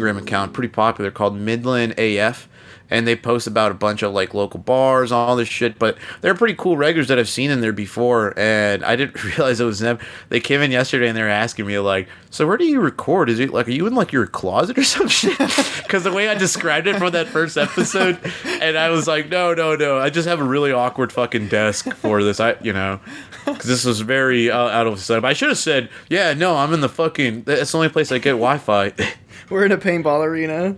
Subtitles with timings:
[0.00, 2.48] Instagram account, pretty popular called Midland AF,
[2.88, 5.78] and they post about a bunch of like local bars, all this shit.
[5.78, 9.60] But they're pretty cool regulars that I've seen in there before, and I didn't realize
[9.60, 9.98] it was them.
[10.28, 13.30] They came in yesterday and they were asking me like, "So where do you record?
[13.30, 16.28] Is it like are you in like your closet or some shit?" Because the way
[16.28, 20.10] I described it for that first episode, and I was like, "No, no, no, I
[20.10, 22.40] just have a really awkward fucking desk for this.
[22.40, 23.00] I, you know."
[23.46, 25.24] Because this was very uh, out of sight.
[25.24, 27.44] I should have said, "Yeah, no, I'm in the fucking.
[27.44, 28.92] That's the only place I get Wi-Fi."
[29.50, 30.76] We're in a paintball arena.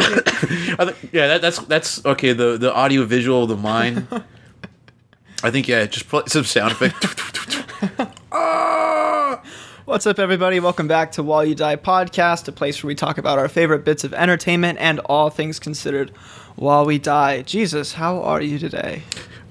[0.00, 2.32] I th- yeah, that, that's that's okay.
[2.32, 4.08] The the audio visual of the mind.
[5.44, 6.96] I think yeah, just play some sound effect.
[8.32, 9.42] Ah!
[9.86, 10.60] What's up, everybody?
[10.60, 13.84] Welcome back to While You Die podcast, a place where we talk about our favorite
[13.84, 16.10] bits of entertainment and all things considered
[16.56, 17.42] while we die.
[17.42, 19.02] Jesus, how are you today?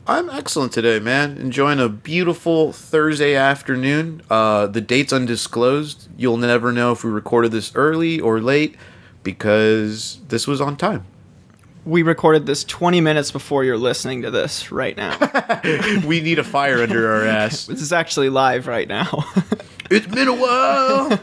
[0.09, 1.37] I'm excellent today, man.
[1.37, 4.23] Enjoying a beautiful Thursday afternoon.
[4.27, 6.09] Uh, the date's undisclosed.
[6.17, 8.75] You'll never know if we recorded this early or late
[9.21, 11.05] because this was on time.
[11.85, 15.15] We recorded this 20 minutes before you're listening to this right now.
[16.07, 17.67] we need a fire under our ass.
[17.67, 19.25] this is actually live right now.
[19.91, 21.19] It's been a while.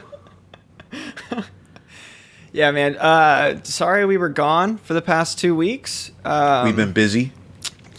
[2.52, 2.96] yeah, man.
[2.96, 6.10] Uh, sorry we were gone for the past two weeks.
[6.24, 7.30] Um, We've been busy.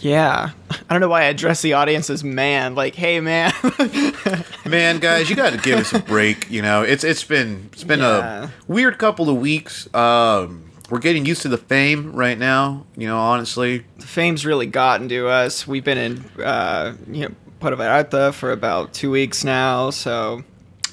[0.00, 0.50] Yeah.
[0.70, 2.74] I don't know why I address the audience as man.
[2.74, 3.52] Like, hey, man.
[4.66, 6.50] Man, guys, you got to give us a break.
[6.50, 8.44] You know, it's it's been it's been Yeah.
[8.44, 9.92] a weird couple of weeks.
[9.94, 12.84] Um, we're getting used to the fame right now.
[12.96, 15.66] You know, honestly, The Fame's really gotten to us.
[15.66, 19.88] We've been in, uh, you know, Puerto Vallarta for about two weeks now.
[19.90, 20.42] So,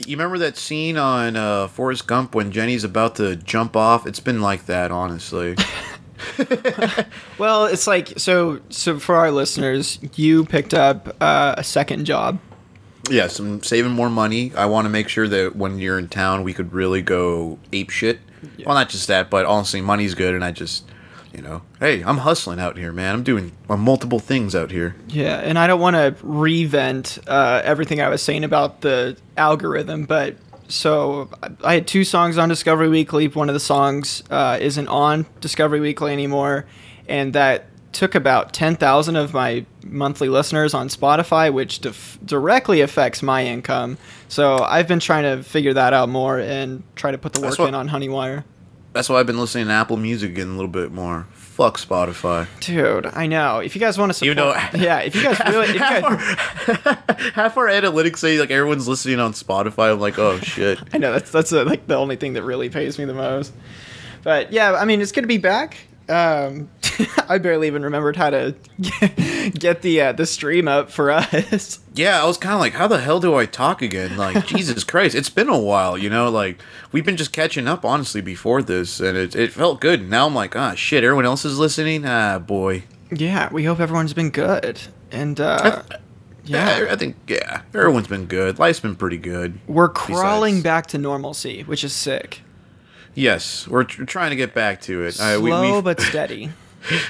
[0.05, 4.07] you remember that scene on uh, Forrest Gump when Jenny's about to jump off?
[4.07, 5.55] It's been like that, honestly.
[7.37, 12.39] well, it's like, so, so for our listeners, you picked up uh, a second job.
[13.09, 14.51] yes, I'm saving more money.
[14.55, 17.89] I want to make sure that when you're in town, we could really go ape
[17.89, 18.19] shit.
[18.65, 20.85] Well, not just that, but honestly, money's good, and I just.
[21.33, 23.13] You know, hey, I'm hustling out here, man.
[23.13, 24.95] I'm doing uh, multiple things out here.
[25.09, 30.05] Yeah, and I don't want to revent uh, everything I was saying about the algorithm,
[30.05, 30.37] but
[30.67, 31.29] so
[31.63, 33.27] I- had two songs on Discovery Weekly.
[33.27, 36.65] One of the songs uh, isn't on Discovery Weekly anymore,
[37.07, 43.23] and that took about 10,000 of my monthly listeners on Spotify, which dif- directly affects
[43.23, 43.97] my income.
[44.27, 47.57] So I've been trying to figure that out more and try to put the work
[47.57, 48.43] what- in on Honeywire.
[48.91, 51.27] That's why I've been listening to Apple Music again a little bit more.
[51.55, 52.47] Fuck Spotify.
[52.59, 53.59] Dude, I know.
[53.59, 55.79] If you guys want to support, Even though- yeah, if you guys really, if you
[55.79, 59.93] half, guys, our, half our analytics say like everyone's listening on Spotify.
[59.93, 60.79] I'm like, oh shit.
[60.93, 63.53] I know that's that's uh like the only thing that really pays me the most.
[64.21, 65.77] But yeah, I mean, it's good to be back.
[66.07, 66.69] Um,
[67.29, 68.55] I barely even remembered how to
[69.57, 71.79] get the uh, the stream up for us.
[71.95, 74.17] Yeah, I was kind of like, how the hell do I talk again?
[74.17, 76.29] Like, Jesus Christ, it's been a while, you know.
[76.29, 76.61] Like,
[76.91, 80.09] we've been just catching up, honestly, before this, and it it felt good.
[80.09, 82.03] Now I'm like, ah, shit, everyone else is listening.
[82.05, 82.83] Ah, boy.
[83.11, 84.81] Yeah, we hope everyone's been good.
[85.09, 85.83] And uh,
[86.43, 88.59] Yeah, yeah, I think yeah, everyone's been good.
[88.59, 89.57] Life's been pretty good.
[89.65, 92.41] we're crawling besides- back to normalcy, which is sick.
[93.15, 95.05] Yes, we're tr- trying to get back to it.
[95.05, 96.51] We- Slow we- but steady.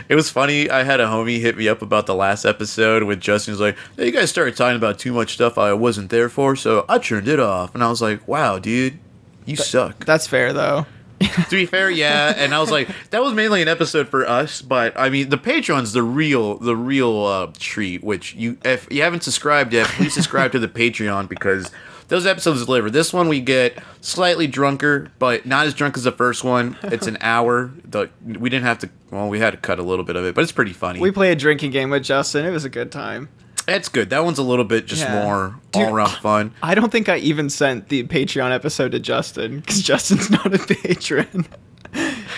[0.07, 0.69] It was funny.
[0.69, 3.75] I had a homie hit me up about the last episode when Justin was like,
[3.97, 6.97] hey, "You guys started talking about too much stuff I wasn't there for, so I
[6.97, 8.97] turned it off." And I was like, "Wow, dude,
[9.45, 10.85] you suck." That's fair though.
[11.19, 12.33] to be fair, yeah.
[12.37, 15.37] And I was like, that was mainly an episode for us, but I mean, the
[15.37, 18.01] Patreon's the real, the real uh, treat.
[18.01, 21.69] Which you, if you haven't subscribed yet, please subscribe to the Patreon because
[22.07, 22.89] those episodes deliver.
[22.89, 26.77] This one we get slightly drunker, but not as drunk as the first one.
[26.83, 27.71] It's an hour.
[27.83, 28.89] The we didn't have to.
[29.11, 30.99] Well, we had to cut a little bit of it, but it's pretty funny.
[30.99, 32.45] We played a drinking game with Justin.
[32.45, 33.29] It was a good time.
[33.67, 34.11] It's good.
[34.11, 35.23] That one's a little bit just Yeah.
[35.23, 36.53] more Dude, all around fun.
[36.61, 40.59] I don't think I even sent the Patreon episode to Justin because Justin's not a
[40.59, 41.47] patron.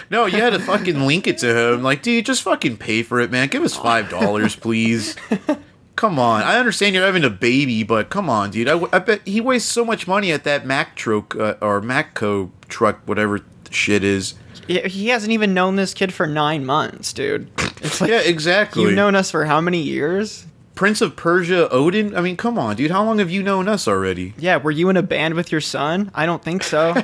[0.09, 1.83] No, you had to fucking link it to him.
[1.83, 3.47] Like, dude, just fucking pay for it, man.
[3.49, 5.15] Give us five dollars, please.
[5.97, 6.43] Come on.
[6.43, 8.69] I understand you're having a baby, but come on, dude.
[8.69, 12.99] I bet he wastes so much money at that Mac truck uh, or Matco truck,
[13.05, 13.41] whatever
[13.71, 14.35] shit is.
[14.67, 17.49] He hasn't even known this kid for nine months, dude.
[17.81, 18.81] It's like Yeah, exactly.
[18.83, 20.45] you've known us for how many years?
[20.73, 22.15] Prince of Persia, Odin.
[22.15, 22.91] I mean, come on, dude.
[22.91, 24.33] How long have you known us already?
[24.37, 26.11] Yeah, were you in a band with your son?
[26.13, 26.93] I don't think so.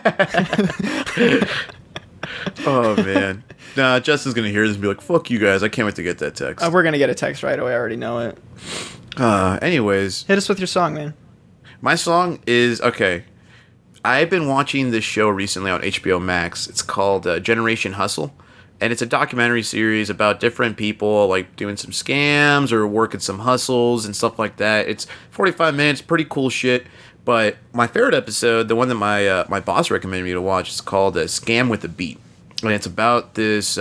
[2.66, 3.44] Oh man.
[3.76, 5.64] nah, Justin's gonna hear this and be like, "Fuck you guys!
[5.64, 7.74] I can't wait to get that text." uh, we're gonna get a text right away.
[7.74, 8.38] I already know it.
[9.18, 11.14] Uh, anyways, Hit us with your song, man.
[11.82, 13.26] My song is okay.
[14.06, 16.68] I've been watching this show recently on HBO Max.
[16.68, 18.34] It's called uh, Generation Hustle,
[18.82, 23.40] and it's a documentary series about different people like doing some scams or working some
[23.40, 24.88] hustles and stuff like that.
[24.88, 26.86] It's 45 minutes, pretty cool shit.
[27.26, 30.70] But my favorite episode, the one that my uh, my boss recommended me to watch,
[30.70, 32.20] is called uh, "Scam with a Beat,"
[32.62, 33.78] and it's about this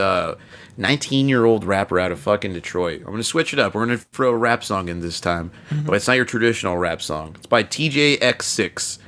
[0.77, 3.01] 19 year old rapper out of fucking Detroit.
[3.01, 3.75] I'm gonna switch it up.
[3.75, 5.51] We're gonna throw a rap song in this time,
[5.85, 7.35] but it's not your traditional rap song.
[7.37, 8.99] It's by Teejayx6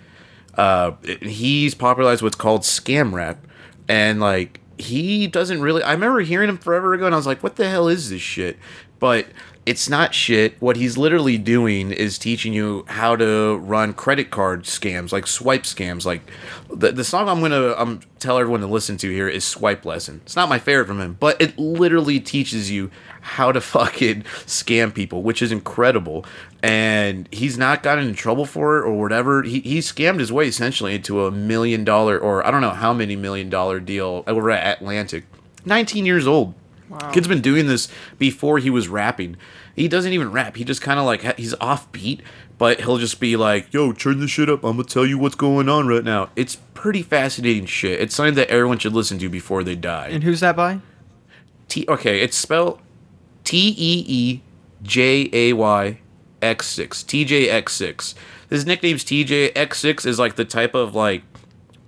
[0.56, 3.44] uh, he's popularized what's called scam rap,
[3.88, 5.82] and like he doesn't really.
[5.82, 8.22] I remember hearing him forever ago, and I was like, "What the hell is this
[8.22, 8.58] shit?"
[8.98, 9.26] But
[9.66, 10.61] it's not shit.
[10.61, 15.62] What he's literally doing is teaching you how to run credit card scams, like swipe
[15.62, 16.05] scams.
[16.05, 16.31] Like
[16.70, 20.20] the the song I'm gonna um tell everyone to listen to here is "Swipe Lesson."
[20.25, 22.90] It's not my favorite from him, but it literally teaches you
[23.22, 26.26] how to fucking scam people, which is incredible.
[26.62, 29.43] And he's not gotten in trouble for it or whatever.
[29.43, 32.93] He, he scammed his way essentially into a million dollar or I don't know how
[32.93, 35.25] many million dollar deal over at Atlantic.
[35.66, 36.55] 19 years old.
[37.12, 37.88] Kid's been doing this
[38.19, 39.36] before he was rapping.
[39.75, 40.56] He doesn't even rap.
[40.56, 42.20] He just kind of like he's offbeat,
[42.58, 44.64] but he'll just be like, "Yo, turn this shit up.
[44.64, 48.00] I'm gonna tell you what's going on right now." It's pretty fascinating shit.
[48.00, 50.08] It's something that everyone should listen to before they die.
[50.08, 50.81] And who's that by?
[51.69, 51.84] T.
[51.88, 52.81] Okay, it's spelled
[53.42, 54.42] T E E
[54.82, 55.98] J A Y
[56.42, 57.02] X six.
[57.02, 58.14] T J X six.
[58.50, 61.22] His nickname's TJ X six is like the type of like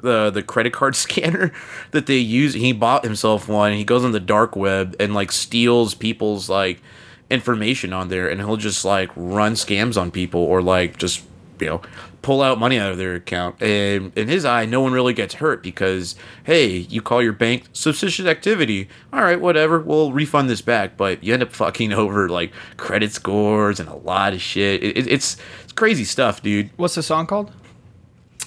[0.03, 1.53] the the credit card scanner
[1.91, 2.55] that they use.
[2.55, 3.73] He bought himself one.
[3.73, 6.83] He goes on the dark web and like steals people's like
[7.31, 11.25] information on there, and he'll just like run scams on people or like just
[11.61, 11.83] you know
[12.23, 13.63] pull out money out of their account.
[13.63, 17.65] And in his eye, no one really gets hurt because hey, you call your bank
[17.73, 18.89] suspicious activity.
[19.13, 19.79] All right, whatever.
[19.79, 23.95] We'll refund this back, but you end up fucking over like credit scores and a
[23.95, 24.83] lot of shit.
[24.83, 26.71] It, it, it's it's crazy stuff, dude.
[26.77, 27.53] What's the song called?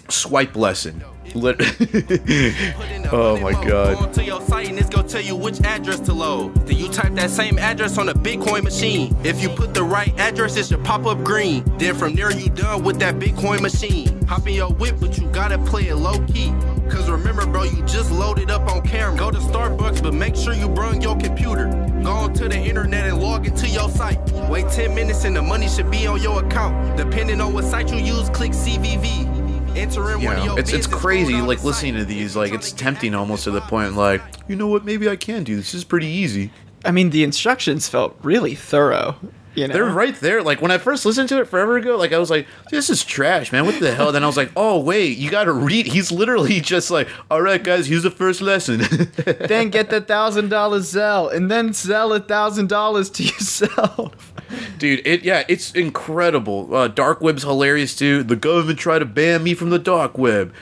[0.10, 1.04] Swipe lesson.
[1.36, 1.60] Lit-
[3.12, 4.14] oh my god.
[4.14, 6.56] to your site and it's gonna tell you which address to load.
[6.68, 9.16] Then you type that same address on a Bitcoin machine.
[9.24, 11.64] If you put the right address, it should pop up green.
[11.78, 14.26] Then from there you done with that Bitcoin machine.
[14.28, 16.54] Hop in your whip, but you gotta play it low key.
[16.90, 19.18] Cause remember, bro, you just loaded up on camera.
[19.18, 21.68] Go to Starbucks, but make sure you bring your computer.
[22.04, 24.20] Go onto the internet and log into your site.
[24.50, 26.98] Wait 10 minutes and the money should be on your account.
[26.98, 29.29] Depending on what site you use, click CVV.
[29.75, 31.36] Enter in You one of know, your it's it's crazy.
[31.42, 33.95] Like listening to these, like it's tempting almost to the point.
[33.95, 34.86] Like you know what?
[34.86, 35.71] Maybe I can do this.
[35.71, 36.51] This is pretty easy.
[36.86, 39.18] I mean, the instructions felt really thorough.
[39.60, 40.42] You know, They're right there.
[40.42, 43.04] Like when I first listened to it forever ago, like I was like, "This is
[43.04, 43.66] trash, man.
[43.66, 46.62] What the hell?" Then I was like, "Oh wait, you got to read." He's literally
[46.62, 48.80] just like, "All right, guys, here's the first lesson."
[49.48, 54.34] then get the thousand dollars Zelle, and then sell a thousand dollars to yourself.
[54.78, 56.74] Dude, it yeah, it's incredible.
[56.74, 58.24] Uh, dark web's hilarious too.
[58.24, 60.54] The government tried to ban me from the dark web.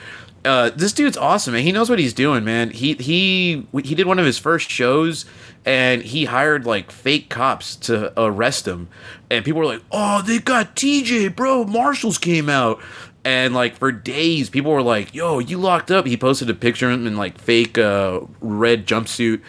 [0.44, 1.62] Uh, this dude's awesome, man.
[1.62, 2.70] He knows what he's doing, man.
[2.70, 5.24] He he he did one of his first shows,
[5.68, 8.88] and he hired like fake cops to arrest him.
[9.30, 11.64] And people were like, "Oh, they got TJ, bro.
[11.64, 12.80] Marshals came out."
[13.22, 16.88] And like for days, people were like, "Yo, you locked up." He posted a picture
[16.88, 19.42] of him in like fake uh, red jumpsuit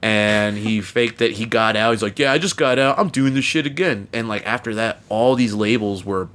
[0.00, 1.90] and he faked that he got out.
[1.90, 2.98] He's like, "Yeah, I just got out.
[2.98, 6.30] I'm doing this shit again." And like after that, all these labels were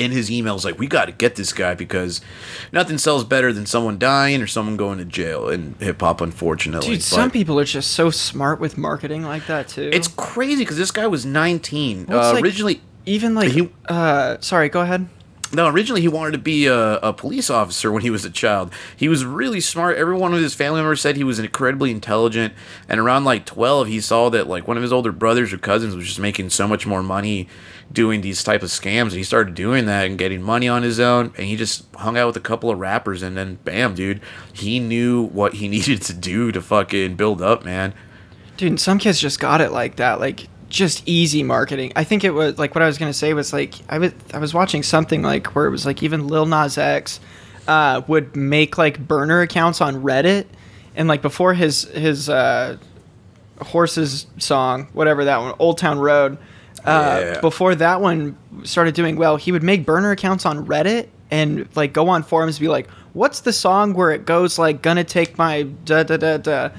[0.00, 2.20] in his emails like, "We got to get this guy because
[2.72, 6.88] nothing sells better than someone dying or someone going to jail in hip hop." Unfortunately,
[6.88, 9.90] Dude, But some people are just so smart with marketing like that too.
[9.92, 12.06] It's crazy because this guy was 19.
[12.08, 15.08] Well, uh, like- originally, even like he- uh sorry, go ahead.
[15.52, 18.72] No, originally he wanted to be a, a police officer when he was a child.
[18.96, 19.96] He was really smart.
[19.96, 22.54] Everyone of his family members said he was incredibly intelligent.
[22.88, 25.96] And around like 12, he saw that like one of his older brothers or cousins
[25.96, 27.48] was just making so much more money
[27.92, 29.08] doing these type of scams.
[29.08, 31.32] And he started doing that and getting money on his own.
[31.36, 33.20] And he just hung out with a couple of rappers.
[33.20, 34.20] And then bam, dude,
[34.52, 37.92] he knew what he needed to do to fucking build up, man.
[38.56, 41.92] Dude, some kids just got it like that, like just easy marketing.
[41.96, 44.38] I think it was like what I was gonna say was like I was I
[44.38, 47.20] was watching something like where it was like even Lil Nas X
[47.68, 50.46] uh, would make like burner accounts on Reddit,
[50.94, 52.78] and like before his his uh,
[53.60, 56.38] horses song, whatever that one, Old Town Road.
[56.84, 57.40] Uh, Yeah.
[57.40, 61.92] Before that one started doing well, he would make burner accounts on Reddit and like
[61.92, 65.36] go on forums and be like, "What's the song where it goes like gonna take
[65.36, 66.70] my da da da da."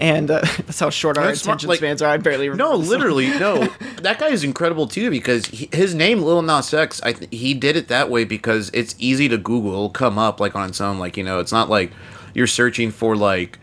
[0.00, 2.10] And uh, that's how short our That's attention like- spans are.
[2.10, 2.72] I barely remember.
[2.72, 3.68] No, literally, no.
[4.04, 7.00] That guy is incredible too because he, his name Lil Nas X.
[7.02, 9.70] I th- he did it that way because it's easy to Google.
[9.72, 10.98] It'll come up like on its own.
[10.98, 11.90] Like you know, it's not like
[12.34, 13.58] you're searching for like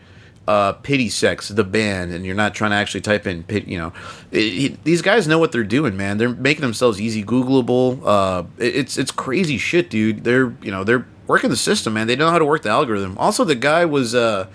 [0.48, 3.68] uh, Pity Sex, the band, and you're not trying to actually type in pit.
[3.68, 3.92] You know,
[4.32, 4.38] It-
[4.72, 6.18] it- these guys know what they're doing, man.
[6.18, 8.00] They're making themselves easy Googleable.
[8.04, 10.24] Uh, it- it's it's crazy shit, dude.
[10.24, 12.08] They're you know they're working the system, man.
[12.08, 13.16] They know how to work the algorithm.
[13.18, 14.48] Also, the guy was uh,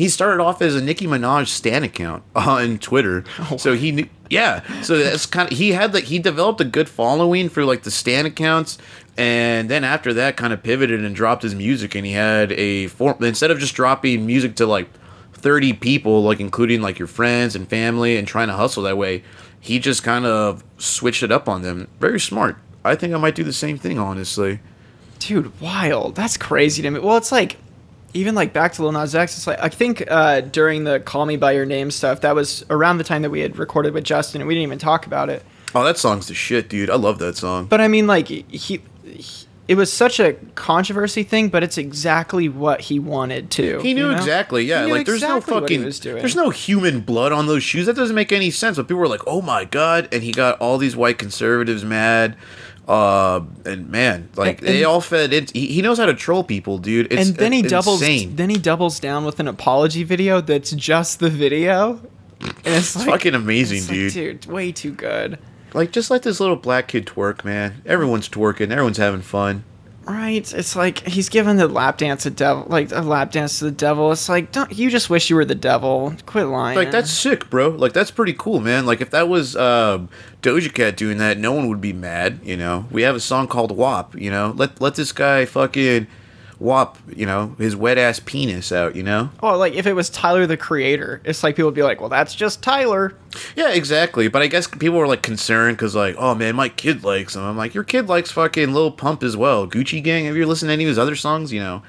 [0.00, 4.08] he started off as a Nicki Minaj stan account on Twitter, oh, so he knew.
[4.30, 7.82] Yeah, so that's kind of he had like he developed a good following for like
[7.82, 8.78] the stan accounts,
[9.18, 12.86] and then after that, kind of pivoted and dropped his music, and he had a
[12.86, 14.88] form instead of just dropping music to like
[15.34, 19.22] 30 people, like including like your friends and family, and trying to hustle that way,
[19.60, 21.88] he just kind of switched it up on them.
[22.00, 22.56] Very smart.
[22.86, 24.60] I think I might do the same thing, honestly.
[25.18, 26.14] Dude, wild.
[26.14, 27.00] That's crazy to me.
[27.00, 27.58] Well, it's like
[28.14, 29.36] even like back to Lil Nas X.
[29.36, 32.64] It's like I think uh, during the "Call Me by Your Name" stuff, that was
[32.70, 35.28] around the time that we had recorded with Justin, and we didn't even talk about
[35.28, 35.44] it.
[35.74, 36.90] Oh, that song's the shit, dude.
[36.90, 37.66] I love that song.
[37.66, 38.82] But I mean, like he, he
[39.70, 43.78] it was such a controversy thing, but it's exactly what he wanted to.
[43.78, 44.16] He knew you know?
[44.16, 44.84] exactly, yeah.
[44.84, 47.86] Knew like there's exactly no fucking, there's no human blood on those shoes.
[47.86, 48.78] That doesn't make any sense.
[48.78, 52.36] But people were like, "Oh my god!" And he got all these white conservatives mad.
[52.90, 55.46] Uh, and man, like And- they all fed in.
[55.52, 57.12] He, he knows how to troll people, dude.
[57.12, 58.02] It's and then he doubles.
[58.02, 58.34] insane.
[58.34, 62.00] Then he doubles down with an apology video that's just the video,
[62.40, 64.40] and it's, like, fucking amazing, it's like, dude.
[64.40, 65.38] dude, way too good.
[65.72, 67.80] Like, just let this little black kid twerk, man.
[67.86, 68.72] Everyone's twerking.
[68.72, 69.62] Everyone's having fun.
[70.06, 70.52] Right?
[70.54, 73.70] It's like he's giving the lap dance to devil, like a lap dance to the
[73.70, 74.10] devil.
[74.12, 76.14] It's like, don't you just wish you were the devil?
[76.26, 76.76] Quit lying.
[76.76, 77.68] Like that's sick, bro.
[77.68, 78.86] Like that's pretty cool, man.
[78.86, 80.08] Like if that was um,
[80.42, 82.40] Doja Cat doing that, no one would be mad.
[82.42, 84.16] You know, we have a song called WAP.
[84.16, 86.06] You know, let let this guy fucking
[86.60, 86.98] WAP.
[87.16, 88.94] You know, his wet ass penis out.
[88.94, 89.30] You know.
[89.42, 92.08] Oh, like if it was Tyler the Creator, it's like people would be like, well,
[92.08, 93.14] that's just Tyler.
[93.56, 94.28] Yeah, exactly.
[94.28, 97.42] But I guess people were like concerned because like, oh man, my kid likes him.
[97.42, 99.66] I'm like, your kid likes fucking Lil Pump as well.
[99.66, 100.26] Gucci Gang.
[100.26, 101.52] Have you listened to any of his other songs?
[101.52, 101.82] You know.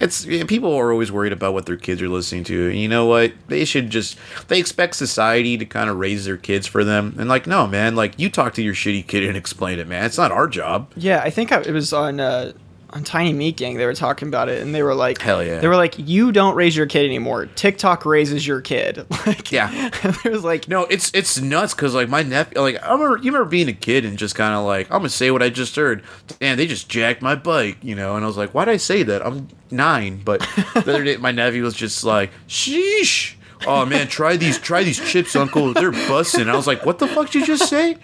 [0.00, 2.68] It's yeah, people are always worried about what their kids are listening to.
[2.68, 3.32] And you know what?
[3.48, 7.14] They should just they expect society to kind of raise their kids for them.
[7.18, 10.04] And like, no, man, like you talk to your shitty kid and explain it, man.
[10.04, 10.90] It's not our job.
[10.96, 12.52] Yeah, I think I, it was on uh,
[12.94, 13.76] on Tiny Meat Gang.
[13.76, 15.58] They were talking about it, and they were like, Hell yeah.
[15.58, 17.46] They were like, you don't raise your kid anymore.
[17.46, 19.04] TikTok raises your kid.
[19.26, 19.90] Like, Yeah.
[20.24, 23.32] it was like, No, it's it's nuts because like my nephew, like I remember you
[23.32, 25.74] remember being a kid and just kind of like I'm gonna say what I just
[25.76, 26.02] heard.
[26.38, 28.14] Damn, they just jacked my bike, you know.
[28.16, 29.26] And I was like, why'd I say that?
[29.26, 30.40] I'm nine, but
[30.74, 33.34] the other day my nephew was just like, sheesh.
[33.66, 35.72] Oh man, try these try these chips, Uncle.
[35.72, 36.48] They're busting.
[36.48, 37.96] I was like, what the fuck did you just say?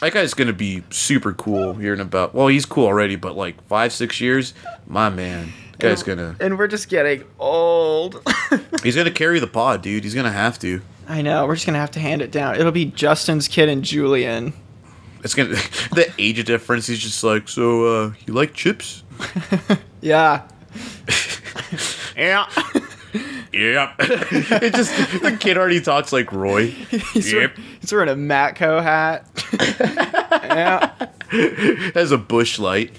[0.00, 2.34] That guy's gonna be super cool here in about.
[2.34, 4.54] Well, he's cool already, but like five six years,
[4.86, 8.22] my man, that guy's gonna and we're just getting old.
[8.82, 10.04] he's gonna carry the pod, dude.
[10.04, 10.80] He's gonna have to.
[11.06, 11.46] I know.
[11.46, 12.56] We're just gonna have to hand it down.
[12.56, 14.54] It'll be Justin's kid and Julian.
[15.22, 15.50] It's gonna
[15.92, 16.86] the age difference.
[16.86, 19.02] He's just like, so uh, you like chips?
[20.02, 20.48] Yeah.
[22.16, 22.46] yeah.
[23.52, 23.94] Yep.
[24.00, 26.66] it just the kid already talks like Roy.
[27.12, 27.50] He's, wearing,
[27.80, 29.26] he's wearing a Matco hat.
[30.30, 31.08] yeah.
[31.94, 32.92] Has a Busch Light.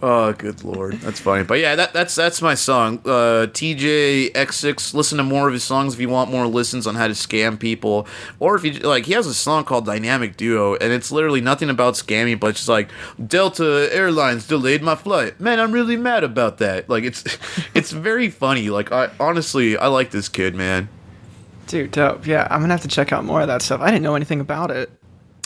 [0.00, 1.42] Oh, good lord, that's funny.
[1.42, 3.00] But yeah, that, that's that's my song.
[3.04, 4.94] Uh, Teejayx6.
[4.94, 7.58] Listen to more of his songs if you want more listens on how to scam
[7.58, 8.06] people,
[8.38, 11.68] or if you like, he has a song called Dynamic Duo, and it's literally nothing
[11.68, 12.90] about scamming, but it's just like
[13.26, 15.40] Delta Airlines delayed my flight.
[15.40, 16.88] Man, I'm really mad about that.
[16.88, 17.24] Like it's
[17.74, 18.70] it's very funny.
[18.70, 20.88] Like I honestly, I like this kid, man.
[21.66, 22.24] Dude, dope.
[22.24, 23.80] Yeah, I'm gonna have to check out more of that stuff.
[23.80, 24.90] I didn't know anything about it.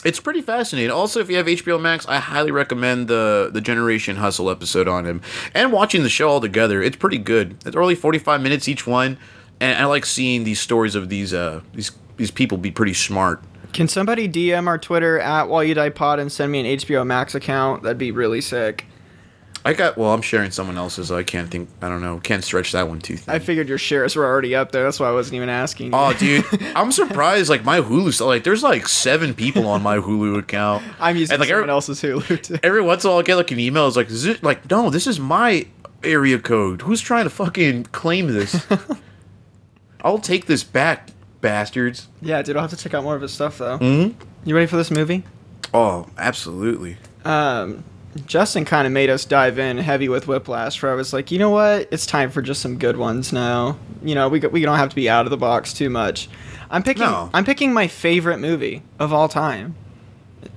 [0.05, 0.91] It's pretty fascinating.
[0.91, 5.05] Also, if you have HBO Max, I highly recommend the the Generation Hustle episode on
[5.05, 5.21] him
[5.53, 6.81] and watching the show all together.
[6.81, 7.57] It's pretty good.
[7.65, 9.17] It's only forty five minutes each one,
[9.59, 13.43] and I like seeing these stories of these uh these these people be pretty smart.
[13.71, 17.05] Can somebody DM our Twitter at While You Die Pod and send me an HBO
[17.05, 17.81] Max account?
[17.81, 18.85] That'd be really sick.
[19.65, 20.13] I got well.
[20.13, 21.07] I'm sharing someone else's.
[21.07, 21.69] So I can't think.
[21.81, 22.19] I don't know.
[22.19, 23.33] Can't stretch that one too thin.
[23.33, 24.83] I figured your shares were already up there.
[24.83, 25.87] That's why I wasn't even asking.
[25.87, 25.91] you.
[25.93, 27.49] Oh, dude, I'm surprised.
[27.49, 30.83] Like my Hulu, like there's like seven people on my Hulu account.
[30.99, 32.57] I'm using and, like, someone every- else's Hulu too.
[32.63, 33.87] every once in a while I get like an email.
[33.87, 35.65] It's like, is it like, no, this is my
[36.03, 36.81] area code.
[36.81, 38.67] Who's trying to fucking claim this?
[40.01, 42.07] I'll take this back, bastards.
[42.21, 43.79] Yeah, dude, I'll have to check out more of his stuff though.
[43.79, 44.21] Mm-hmm.
[44.45, 45.23] You ready for this movie?
[45.73, 46.97] Oh, absolutely.
[47.23, 47.85] Um,
[48.25, 51.39] Justin kind of made us dive in heavy with Whiplash, where I was like, you
[51.39, 51.87] know what?
[51.91, 53.77] It's time for just some good ones now.
[54.03, 56.29] You know, we we don't have to be out of the box too much.
[56.69, 57.03] I'm picking.
[57.03, 57.29] No.
[57.33, 59.75] I'm picking my favorite movie of all time.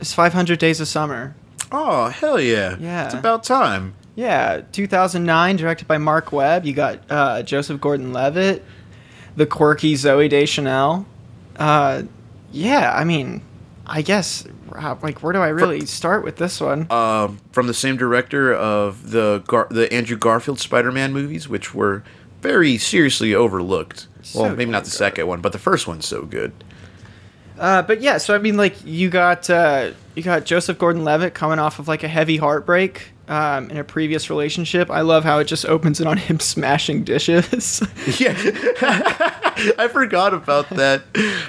[0.00, 1.34] It's 500 Days of Summer.
[1.72, 2.76] Oh, hell yeah.
[2.78, 3.06] Yeah.
[3.06, 3.94] It's about time.
[4.14, 6.64] Yeah, 2009, directed by Marc Webb.
[6.64, 8.64] You got uh, Joseph Gordon-Levitt,
[9.36, 11.06] the quirky Zooey Deschanel.
[11.56, 12.04] Uh,
[12.50, 13.42] yeah, I mean,
[13.86, 16.90] I guess like where do I really start with this one?
[16.90, 22.02] Um, from the same director of the Gar- the Andrew Garfield Spider-Man movies, which were
[22.42, 24.08] very seriously overlooked.
[24.22, 24.96] So well, maybe not the good.
[24.96, 26.52] second one, but the first one's so good.
[27.58, 31.58] Uh, but yeah, so I mean, like you got uh, you got Joseph Gordon-Levitt coming
[31.58, 34.90] off of like a heavy heartbreak um, in a previous relationship.
[34.90, 37.82] I love how it just opens it on him smashing dishes.
[38.20, 38.34] Yeah,
[39.78, 41.04] I forgot about that.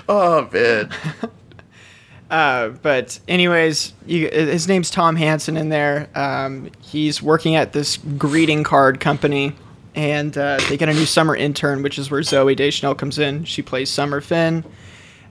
[0.07, 0.91] Oh man,
[2.29, 6.09] Uh, but anyways, you, his name's Tom Hansen in there.
[6.13, 9.53] Um, he's working at this greeting card company,
[9.95, 13.45] and uh, they get a new summer intern, which is where Zooey Deschanel comes in.
[13.45, 14.65] She plays Summer Finn.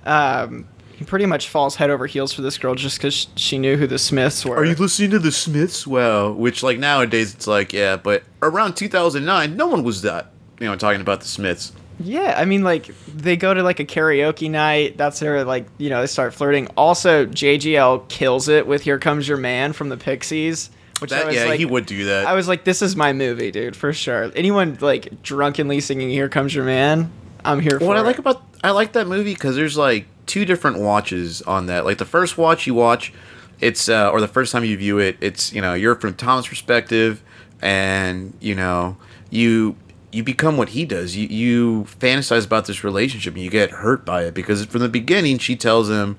[0.04, 3.76] Um, he pretty much falls head over heels for this girl just because she knew
[3.76, 4.56] who the Smiths were.
[4.56, 5.86] are you listening to the Smiths?
[5.86, 10.66] Wow, which like nowadays it's like yeah, but around 2009, no one was that you
[10.66, 11.72] know talking about the Smiths.
[11.98, 14.96] Yeah, I mean, like they go to like a karaoke night.
[14.96, 16.68] That's where like you know they start flirting.
[16.76, 20.70] Also, JGL kills it with "Here Comes Your Man" from the Pixies.
[21.00, 22.26] Which I was yeah, like, he would do that.
[22.26, 24.32] I was like, this is my movie, dude, for sure.
[24.34, 27.10] Anyone like drunkenly singing "Here Comes Your Man,"
[27.44, 27.86] I'm here for.
[27.86, 28.04] what I it.
[28.04, 31.84] like about I like that movie because there's like two different watches on that.
[31.84, 33.12] Like the first watch you watch,
[33.60, 36.46] it's uh, or the first time you view it, it's you know you're from Tom's
[36.46, 37.22] perspective,
[37.62, 38.96] and you know
[39.30, 39.76] you
[40.16, 41.14] you become what he does.
[41.14, 44.88] You you fantasize about this relationship and you get hurt by it because from the
[44.88, 46.16] beginning she tells him.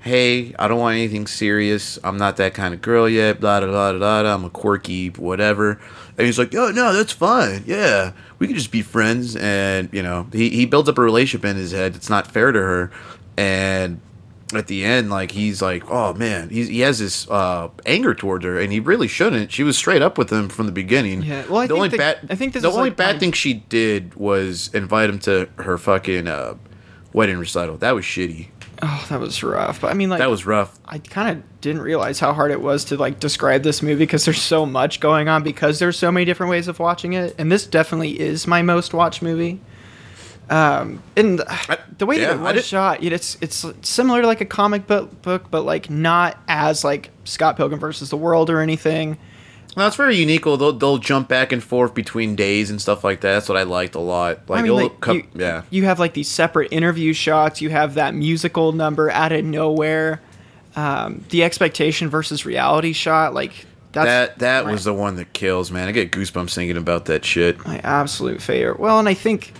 [0.00, 1.98] Hey, I don't want anything serious.
[2.04, 3.40] I'm not that kind of girl yet.
[3.40, 4.22] Blah blah blah blah.
[4.22, 4.32] blah.
[4.32, 5.80] I'm a quirky whatever.
[6.16, 7.64] And he's like, "Oh no, that's fine.
[7.66, 11.44] Yeah, we can just be friends." And you know, he he builds up a relationship
[11.44, 11.96] in his head.
[11.96, 12.92] It's not fair to her,
[13.36, 14.00] and
[14.54, 18.44] at the end, like he's like, "Oh man," he's, he has this uh, anger towards
[18.44, 19.52] her, and he really shouldn't.
[19.52, 21.22] She was straight up with him from the beginning.
[21.22, 23.18] Yeah, well, I the think only the- bad, I think the only like, bad my-
[23.20, 26.54] thing she did was invite him to her fucking uh,
[27.12, 27.76] wedding recital.
[27.76, 28.48] That was shitty.
[28.80, 29.80] Oh, that was rough.
[29.80, 30.78] But I mean, like That was rough.
[30.86, 34.24] I kind of didn't realize how hard it was to like describe this movie because
[34.24, 37.50] there's so much going on because there's so many different ways of watching it, and
[37.50, 39.60] this definitely is my most watched movie.
[40.50, 41.40] Um, and
[41.98, 44.86] the way yeah, that it was shot, it- it's it's similar to like a comic
[44.86, 49.18] book book, but like not as like Scott Pilgrim versus the World or anything.
[49.76, 50.44] It's very unique.
[50.44, 53.34] They'll they'll jump back and forth between days and stuff like that.
[53.34, 54.40] That's what I liked a lot.
[54.48, 55.62] Like, I mean, like, co- you, yeah.
[55.70, 57.60] you have like these separate interview shots.
[57.60, 60.20] You have that musical number out of nowhere.
[60.74, 65.70] Um, the expectation versus reality shot, like that's that that was the one that kills,
[65.70, 65.86] man.
[65.86, 67.64] I get goosebumps thinking about that shit.
[67.64, 68.80] my absolute favorite.
[68.80, 69.52] Well, and I think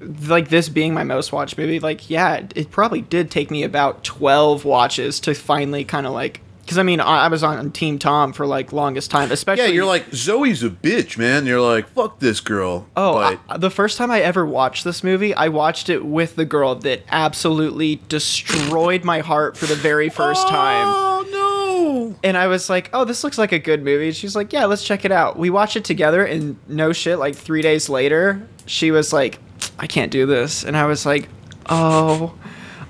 [0.00, 4.04] like this being my most watched movie, like yeah, it, probably did take me about
[4.04, 6.40] twelve watches to finally kind of like.
[6.60, 9.64] Because I mean, I, I was on Team Tom for like longest time, especially.
[9.64, 11.46] Yeah, you're like Zooey's a bitch, man.
[11.46, 12.86] You're like fuck this girl.
[12.96, 16.36] Oh, but I- the first time I ever watched this movie, I watched it with
[16.36, 20.86] the girl that absolutely destroyed my heart for the very first oh, time.
[20.88, 22.16] Oh no!
[22.22, 24.66] And I was like, "Oh, this looks like a good movie." And she's like, "Yeah,
[24.66, 28.46] let's check it out." We watched it together, and no shit, like three days later,
[28.66, 29.38] she was like,
[29.78, 31.28] "I can't do this," and I was like,
[31.68, 32.34] "Oh,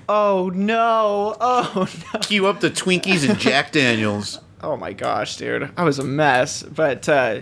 [0.09, 4.41] oh no, oh no." Cue up the Twinkies and Jack Daniels.
[4.63, 5.71] Oh my gosh, dude.
[5.77, 6.63] I was a mess.
[6.63, 7.41] But uh,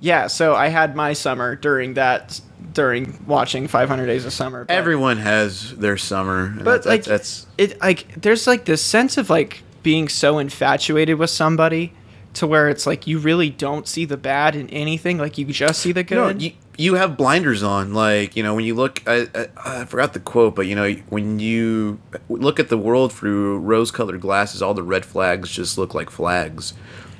[0.00, 2.40] yeah, so I had my summer during that
[2.72, 4.64] during watching 500 Days of Summer.
[4.64, 6.46] But, Everyone has their summer.
[6.46, 10.38] and but that's, like that's it like there's like this sense of like being so
[10.38, 11.92] infatuated with somebody
[12.34, 15.80] to where it's like you really don't see the bad in anything, like you just
[15.82, 16.42] see the no, good.
[16.42, 17.94] you, you have blinders on.
[17.94, 20.92] Like you know when you look, I, I, I forgot the quote, but you know
[21.08, 25.94] when you look at the world through rose-colored glasses, all the red flags just look
[25.94, 26.74] like flags,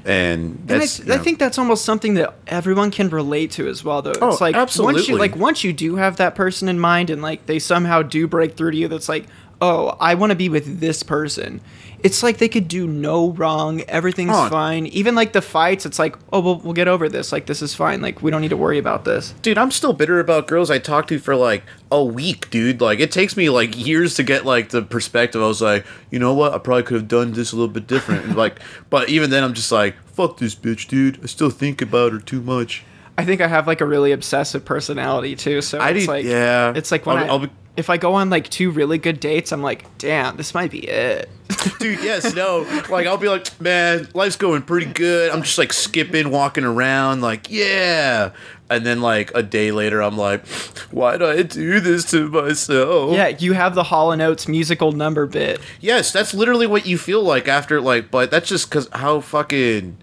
[0.05, 3.85] and and I, you I think that's almost something that everyone can relate to as
[3.85, 4.15] well though.
[4.21, 7.23] Oh, it's like once you like once you do have that person in mind and
[7.23, 9.27] like they somehow do break through to you that's like,
[9.61, 11.61] "Oh, I want to be with this person."
[12.03, 13.83] It's like they could do no wrong.
[13.83, 14.49] Everything's Oh.
[14.49, 14.87] fine.
[14.87, 17.31] Even like the fights, it's like, "Oh, we'll, we'll get over this.
[17.33, 18.01] Like this is fine.
[18.03, 20.79] Like we don't need to worry about this." Dude, I'm still bitter about girls I
[20.79, 22.81] talked to for like a week, dude.
[22.81, 25.41] Like it takes me like years to get like the perspective.
[25.43, 26.53] I was like, you know what?
[26.53, 28.25] I probably could have done this a little bit different.
[28.25, 28.59] And, like,
[28.91, 31.21] but even then, I'm just like, fuck this bitch, dude.
[31.23, 32.83] I still think about her too much.
[33.19, 35.61] I think I have like a really obsessive personality too.
[35.63, 36.73] So I it's do- like, yeah.
[36.75, 39.19] it's like when I'll- I, I'll be- if I go on like two really good
[39.19, 41.31] dates, I'm like, damn, this might be it.
[41.79, 42.67] Dude, yes, no.
[42.91, 45.31] Like I'll be like, man, life's going pretty good.
[45.31, 48.33] I'm just like skipping, walking around, like, yeah.
[48.69, 50.47] And then like a day later, I'm like,
[50.91, 53.15] why do I do this to myself?
[53.15, 55.59] yeah, you have the Hall and Oates musical number bit.
[55.81, 59.97] Yes, that's literally what you feel like after like, but that's just because how fucking,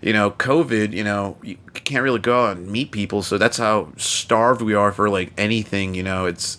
[0.00, 0.92] you know, COVID.
[0.92, 4.74] You know, you can't really go out and meet people, so that's how starved we
[4.74, 5.94] are for like anything.
[5.94, 6.58] You know, it's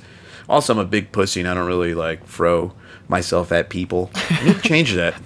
[0.50, 2.73] also I'm a big pussy and I don't really like throw
[3.08, 4.12] myself at people.
[4.15, 5.21] I need to change that.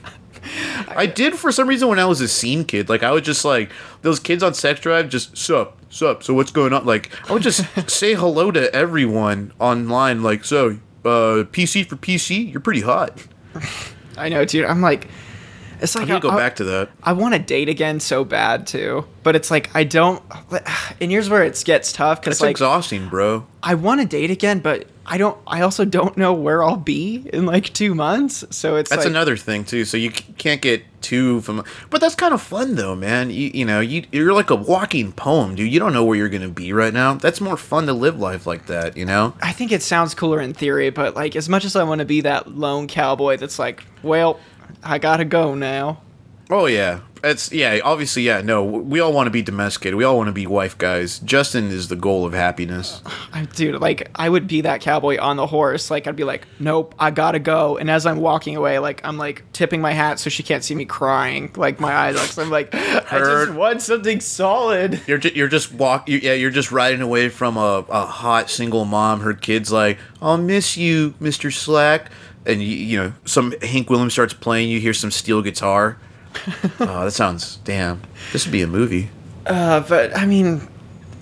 [0.87, 2.89] I did for some reason when I was a scene kid.
[2.89, 3.71] Like I would just like
[4.01, 6.23] those kids on Sex Drive, just sup, sup.
[6.23, 6.85] So what's going on?
[6.85, 10.23] Like I would just say hello to everyone online.
[10.23, 13.17] Like so, uh, PC for PC, you're pretty hot.
[14.17, 14.65] I know, dude.
[14.65, 15.07] I'm like,
[15.81, 16.89] it's I like need to go I- back to that.
[17.03, 20.21] I want to date again so bad too, but it's like I don't.
[20.99, 23.45] And here's where it gets tough because It's like exhausting, bro.
[23.63, 25.37] I want to date again, but I don't.
[25.47, 28.43] I also don't know where I'll be in like two months.
[28.51, 29.85] So it's That's like, another thing too.
[29.85, 33.29] So you can't get too from, but that's kind of fun though, man.
[33.31, 35.71] You you know you you're like a walking poem, dude.
[35.71, 37.15] You don't know where you're gonna be right now.
[37.15, 39.33] That's more fun to live life like that, you know.
[39.41, 42.05] I think it sounds cooler in theory, but like as much as I want to
[42.05, 44.39] be that lone cowboy that's like, well,
[44.83, 46.01] I gotta go now.
[46.49, 47.79] Oh yeah, it's yeah.
[47.81, 48.41] Obviously, yeah.
[48.41, 49.95] No, we all want to be domesticated.
[49.95, 51.19] We all want to be wife guys.
[51.19, 53.01] Justin is the goal of happiness.
[53.33, 55.89] I, dude, like I would be that cowboy on the horse.
[55.89, 57.77] Like I'd be like, nope, I gotta go.
[57.77, 60.75] And as I'm walking away, like I'm like tipping my hat so she can't see
[60.75, 61.53] me crying.
[61.55, 64.99] Like my eyes, like I'm like, I just want something solid.
[65.07, 66.09] You're just, you're just walk.
[66.09, 69.21] You, yeah, you're just riding away from a, a hot single mom.
[69.21, 72.11] Her kid's like, "I'll miss you, Mister Slack,"
[72.45, 74.69] and you, you know some Hank Williams starts playing.
[74.69, 75.97] You hear some steel guitar.
[76.79, 78.01] oh, that sounds damn.
[78.31, 79.09] This would be a movie.
[79.45, 80.67] Uh, but I mean,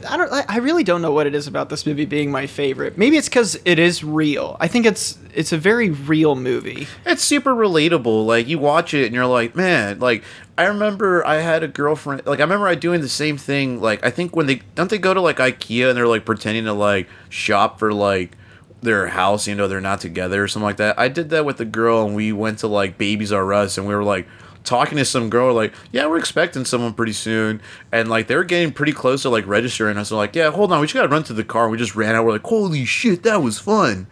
[0.08, 0.32] I don't.
[0.32, 2.98] I, I really don't know what it is about this movie being my favorite.
[2.98, 4.56] Maybe it's because it is real.
[4.60, 6.88] I think it's it's a very real movie.
[7.06, 8.26] It's super relatable.
[8.26, 10.24] Like you watch it and you're like, man, like
[10.58, 12.26] I remember I had a girlfriend.
[12.26, 13.82] Like I remember I doing the same thing.
[13.82, 16.66] Like I think when they don't they go to like IKEA and they're like pretending
[16.66, 18.38] to like shop for like
[18.82, 20.98] their house, you know, they're not together or something like that.
[21.00, 23.88] I did that with a girl and we went to like Babies R Us and
[23.88, 24.28] we were like
[24.66, 27.62] talking to some girl like yeah we're expecting someone pretty soon
[27.94, 30.72] and like they were getting pretty close to like registering us so like yeah hold
[30.72, 32.44] on we just gotta run to the car and we just ran out we're like
[32.44, 34.06] holy shit that was fun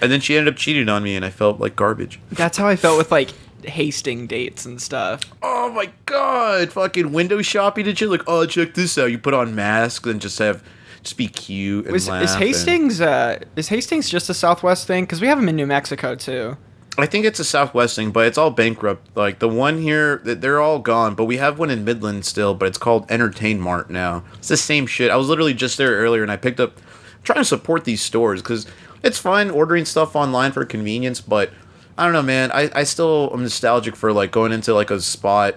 [0.00, 2.68] and then she ended up cheating on me and i felt like garbage That's how
[2.68, 3.30] I felt with like
[3.64, 5.20] hasting dates and stuff.
[5.42, 8.08] Oh my god, fucking window shopping and shit.
[8.08, 9.10] Like, oh, check this out.
[9.10, 10.62] You put on masks and just have,
[11.02, 12.22] just be cute and Is, laugh.
[12.22, 15.04] is and- Hastings uh, is Hastings just a Southwest thing?
[15.04, 16.56] Because we have them in New Mexico too.
[16.98, 19.16] I think it's a Southwest thing, but it's all bankrupt.
[19.16, 21.14] Like the one here, they're all gone.
[21.14, 24.24] But we have one in Midland still, but it's called Entertainmart now.
[24.34, 25.10] It's the same shit.
[25.10, 26.78] I was literally just there earlier, and I picked up,
[27.24, 28.66] trying to support these stores because
[29.02, 31.50] it's fine ordering stuff online for convenience, but
[31.96, 32.52] I don't know, man.
[32.52, 35.56] I, I still am nostalgic for like going into like a spot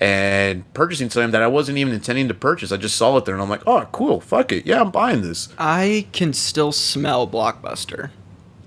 [0.00, 2.70] and purchasing something that I wasn't even intending to purchase.
[2.72, 5.22] I just saw it there, and I'm like, oh, cool, fuck it, yeah, I'm buying
[5.22, 5.48] this.
[5.58, 8.10] I can still smell Blockbuster.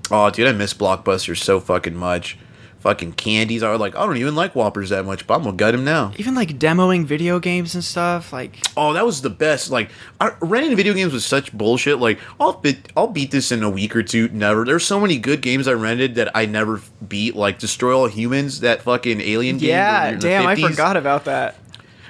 [0.09, 2.37] Oh, dude, I miss Blockbuster so fucking much.
[2.81, 3.61] Fucking candies.
[3.61, 5.83] I was like, I don't even like Whoppers that much, but I'm gonna gut him
[5.83, 6.13] now.
[6.17, 8.33] Even like demoing video games and stuff.
[8.33, 9.69] Like Oh, that was the best.
[9.69, 11.99] Like, I, renting video games was such bullshit.
[11.99, 14.29] Like, I'll beat, I'll beat this in a week or two.
[14.29, 14.65] Never.
[14.65, 17.35] There's so many good games I rented that I never beat.
[17.35, 19.69] Like, Destroy All Humans, that fucking alien game.
[19.69, 21.57] yeah, you're in the damn, I forgot about that.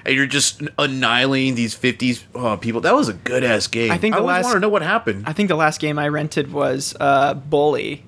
[0.06, 2.80] And you're just annihilating these 50s oh, people.
[2.80, 3.92] That was a good ass game.
[3.92, 5.26] I think the always last- want to know what happened.
[5.28, 8.06] I think the last game I rented was uh, Bully.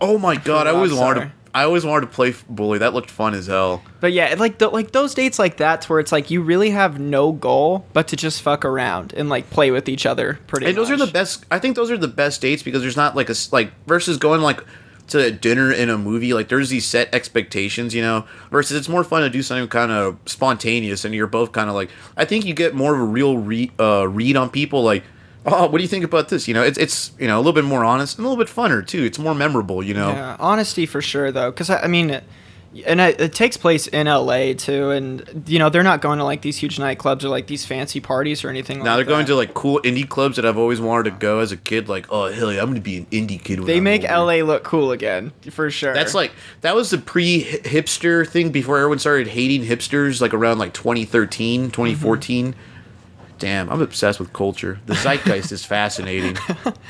[0.00, 1.32] oh my god, I always wanted to.
[1.54, 2.78] I always wanted to play Bully.
[2.78, 3.82] That looked fun as hell.
[4.00, 6.98] But yeah, like the, like those dates like that's where it's like you really have
[6.98, 10.40] no goal but to just fuck around and like play with each other.
[10.48, 10.66] Pretty.
[10.66, 13.14] and those are the best i think those are the best dates because there's not
[13.14, 14.60] like a like versus going like
[15.08, 19.04] to dinner in a movie like there's these set expectations you know versus it's more
[19.04, 22.44] fun to do something kind of spontaneous and you're both kind of like i think
[22.44, 25.04] you get more of a real re- uh, read on people like
[25.46, 27.52] oh what do you think about this you know it's it's you know a little
[27.52, 30.36] bit more honest and a little bit funner too it's more memorable you know Yeah,
[30.38, 32.24] honesty for sure though, because I, I mean, it-
[32.88, 34.52] and it, it takes place in L.A.
[34.52, 37.64] too, and you know they're not going to like these huge nightclubs or like these
[37.64, 38.78] fancy parties or anything.
[38.80, 41.38] now like they're going to like cool indie clubs that I've always wanted to go
[41.38, 41.88] as a kid.
[41.88, 43.62] Like, oh hell yeah, I'm gonna be an indie kid.
[43.62, 44.14] They I'm make older.
[44.14, 44.42] L.A.
[44.42, 45.94] look cool again for sure.
[45.94, 50.72] That's like that was the pre-hipster thing before everyone started hating hipsters like around like
[50.74, 52.54] 2013, 2014.
[53.44, 54.80] Damn, I'm obsessed with culture.
[54.86, 56.36] The zeitgeist is fascinating.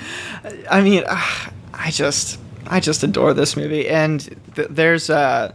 [0.70, 2.38] I mean, ah, I just,
[2.68, 3.88] I just adore this movie.
[3.88, 4.20] And
[4.54, 5.52] th- there's, uh,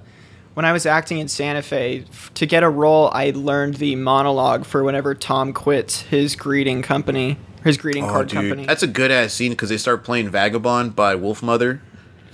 [0.56, 3.96] when I was acting in Santa Fe, f- to get a role, I learned the
[3.96, 8.66] monologue for whenever Tom quits his greeting company, his greeting Oh, card dude, company.
[8.66, 11.80] that's a good ass scene because they start playing "Vagabond" by Wolfmother,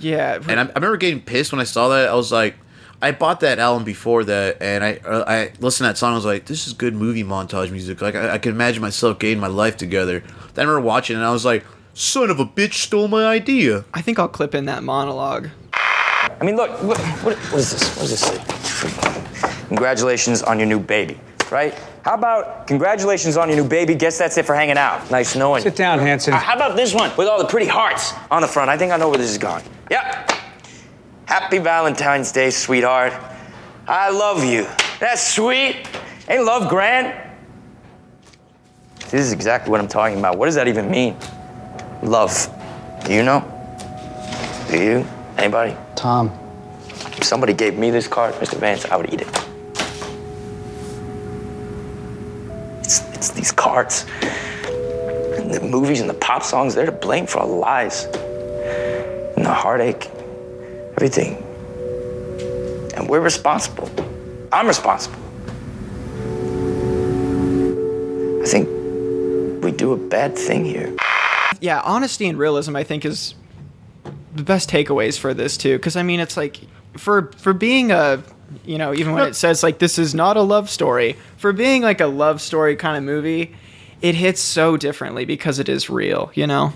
[0.00, 2.08] yeah, and I, I remember getting pissed when I saw that.
[2.08, 2.56] I was like,
[3.02, 6.12] I bought that album before that, and I uh, I listened to that song.
[6.12, 8.00] I was like, this is good movie montage music.
[8.00, 10.20] Like I, I can imagine myself getting my life together.
[10.54, 13.26] Then I remember watching, it and I was like, son of a bitch stole my
[13.26, 13.84] idea.
[13.92, 15.48] I think I'll clip in that monologue.
[16.40, 17.96] I mean, look, look what, what is this?
[17.96, 19.66] What does this say?
[19.68, 21.18] Congratulations on your new baby,
[21.50, 21.74] right?
[22.02, 23.94] How about congratulations on your new baby?
[23.94, 25.10] Guess that's it for hanging out.
[25.10, 25.70] Nice knowing you.
[25.70, 26.34] Sit down, Hansen.
[26.34, 28.70] Uh, how about this one with all the pretty hearts on the front?
[28.70, 29.64] I think I know where this is going.
[29.90, 30.32] Yep.
[31.26, 33.12] Happy Valentine's Day, sweetheart.
[33.88, 34.66] I love you.
[35.00, 35.76] That's sweet.
[36.28, 37.14] Ain't love grand?
[39.10, 40.38] This is exactly what I'm talking about.
[40.38, 41.16] What does that even mean?
[42.02, 42.48] Love.
[43.04, 43.40] Do you know?
[44.70, 45.06] Do you?
[45.36, 45.76] Anybody?
[45.96, 46.30] Tom.
[47.16, 48.58] If somebody gave me this card, Mr.
[48.58, 49.46] Vance, I would eat it.
[52.80, 54.06] It's, it's these cards.
[54.22, 58.04] And the movies and the pop songs, they're to blame for all the lies
[59.36, 60.08] and the heartache,
[60.96, 61.36] everything.
[62.96, 63.90] And we're responsible.
[64.52, 65.18] I'm responsible.
[68.42, 68.68] I think
[69.62, 70.94] we do a bad thing here.
[71.60, 73.34] yeah, honesty and realism I think is
[74.34, 76.60] the best takeaways for this too cuz I mean it's like
[76.96, 78.22] for for being a
[78.64, 81.82] you know, even when it says like this is not a love story, for being
[81.82, 83.54] like a love story kind of movie,
[84.02, 86.72] it hits so differently because it is real, you know.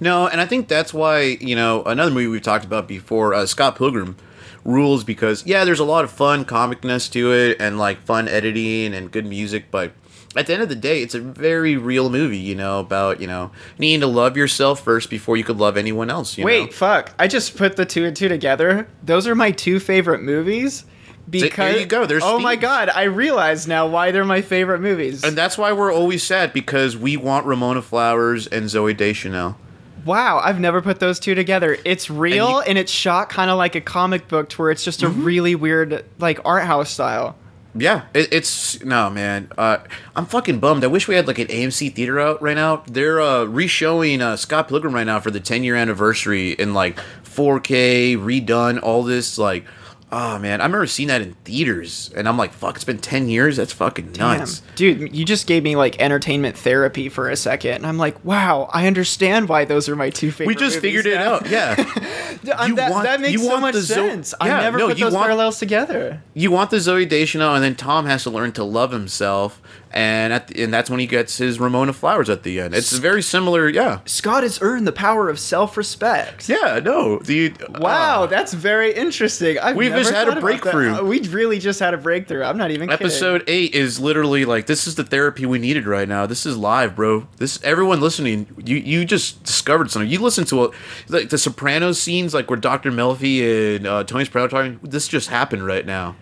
[0.00, 3.46] No, and I think that's why you know another movie we've talked about before, uh,
[3.46, 4.16] Scott Pilgrim,
[4.64, 8.94] rules because yeah, there's a lot of fun comicness to it and like fun editing
[8.94, 9.92] and good music, but
[10.36, 12.38] at the end of the day, it's a very real movie.
[12.38, 16.10] You know about you know needing to love yourself first before you could love anyone
[16.10, 16.38] else.
[16.38, 16.72] You Wait, know?
[16.72, 17.12] fuck.
[17.18, 18.88] I just put the two and two together.
[19.02, 20.84] Those are my two favorite movies.
[21.30, 25.22] Because you go, there's oh my god, I realize now why they're my favorite movies.
[25.24, 29.56] and that's why we're always sad because we want Ramona Flowers and Zooey Deschanel.
[30.04, 31.76] Wow, I've never put those two together.
[31.84, 34.82] It's real you- and, it's shot kind of like a comic book, to where it's
[34.82, 35.24] just a Mm-hmm.
[35.24, 37.36] really weird like art house style.
[37.72, 39.48] Yeah, it, it's no man.
[39.56, 39.76] Uh,
[40.16, 40.82] I'm fucking bummed.
[40.82, 42.82] I wish we had like an AMC theater out right now.
[42.88, 46.98] They're uh, re-showing uh, Scott Pilgrim right now for the 10 year anniversary in like
[47.22, 49.38] 4K, redone all this.
[49.38, 49.64] Like,
[50.12, 53.28] oh man, I remember seeing that in theaters, and I'm like, fuck, it's been 10
[53.28, 53.56] years.
[53.56, 54.60] That's fucking nuts.
[54.60, 54.74] Damn.
[54.76, 58.68] Dude, you just gave me like entertainment therapy for a second, and I'm like, wow,
[58.72, 60.48] I understand why those are my two favorite.
[60.48, 61.48] We just figured it out.
[61.48, 61.76] Yeah,
[62.66, 64.34] You that, want- that makes so much the Zo- sense.
[64.40, 66.22] I never no, put those want- parallels together.
[66.34, 69.60] you want the Zooey Deschanel, and then Tom has to learn to love himself,
[69.92, 72.74] and at the, and that's when he gets his Ramona Flowers at the end.
[72.74, 73.68] It's very similar.
[73.68, 74.00] Yeah.
[74.04, 76.48] Scott has earned the power of self-respect.
[76.48, 76.80] Yeah.
[76.82, 77.18] No.
[77.18, 79.58] the Wow, uh, that's very interesting.
[79.58, 80.62] I've We've never just had a thought about that.
[80.62, 80.92] breakthrough.
[80.94, 82.42] Uh, We really just had a breakthrough.
[82.44, 83.04] I'm not even kidding.
[83.06, 86.26] Episode eight is literally like this is the therapy we needed right now.
[86.26, 87.26] This is live, bro.
[87.38, 90.10] This everyone listening, you you just discovered something.
[90.10, 90.70] You listen to a,
[91.08, 92.92] like the Sopranos scenes, like where Dr.
[92.92, 94.78] Melfi and uh, Tony Soprano talking.
[94.82, 96.16] This just happened right now.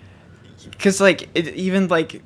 [0.71, 2.23] because like it, even like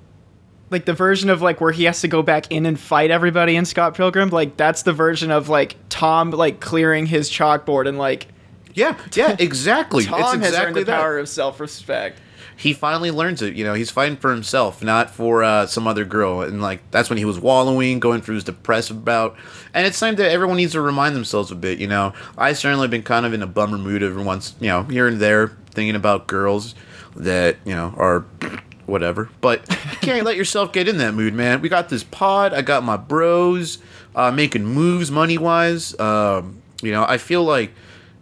[0.72, 3.54] like the version of like where he has to go back in and fight everybody
[3.56, 7.98] in Scott Pilgrim, like that's the version of like Tom like clearing his chalkboard and
[7.98, 8.26] like
[8.74, 10.04] Yeah, yeah, exactly.
[10.04, 11.00] Tom it's has earned exactly the that.
[11.00, 12.18] power of self-respect.
[12.56, 13.54] he finally learns it.
[13.54, 16.42] You know, he's fighting for himself, not for uh, some other girl.
[16.42, 19.36] And like that's when he was wallowing, going through his depressive bout.
[19.74, 21.78] And it's time that everyone needs to remind themselves a bit.
[21.78, 24.68] You know, I certainly have been kind of in a bummer mood every once, you
[24.68, 26.74] know, here and there, thinking about girls
[27.16, 28.24] that you know are
[28.86, 29.28] whatever.
[29.40, 31.60] But you can't let yourself get in that mood, man.
[31.60, 32.52] We got this pod.
[32.52, 33.78] I got my bros
[34.14, 35.98] uh, making moves money wise.
[35.98, 37.72] Um, you know, I feel like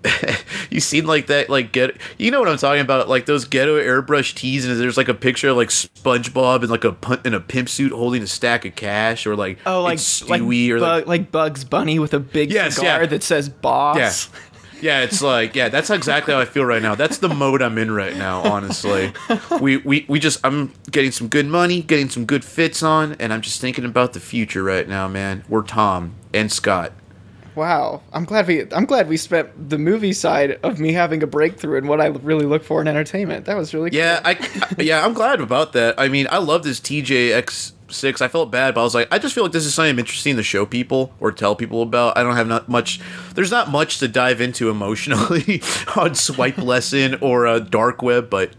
[0.71, 3.79] you seen like that like get you know what I'm talking about like those ghetto
[3.79, 7.35] airbrush tees and there's like a picture of like SpongeBob in like a pun- in
[7.35, 10.71] a pimp suit holding a stack of cash or like Oh, like it's like, Stewie
[10.71, 13.07] or Bu- like like Bugs Bunny with a big Yes, cigar yeah.
[13.09, 13.97] that says "Boss."
[14.33, 14.39] yeah
[14.83, 16.95] yeah it's like yeah that's exactly how I feel right now.
[16.95, 19.13] That's the mode I'm in right now honestly.
[19.61, 23.33] We we we just I'm getting some good money getting some good fits on and
[23.33, 25.45] I'm just thinking about the future right now man.
[25.49, 26.93] We're Tom and Scott
[27.55, 31.27] Wow, I'm glad we I'm glad we spent the movie side of me having a
[31.27, 33.47] breakthrough and what I really look for in entertainment.
[33.47, 34.63] That was really Yeah, cool.
[34.79, 35.95] I yeah, I'm glad about that.
[35.99, 38.21] I mean, I love this Teejayx6.
[38.23, 40.37] I felt bad, but I was like, I just feel like this is something interesting
[40.37, 42.17] to show people or tell people about.
[42.17, 43.01] I don't have not much.
[43.35, 45.61] There's not much to dive into emotionally
[45.97, 48.53] on Swipe Lesson or uh, Dark Web, but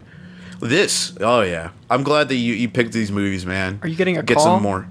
[0.60, 3.80] this, oh yeah, I'm glad that you you picked these movies, man.
[3.82, 4.44] Are you getting a Get call?
[4.44, 4.86] some more.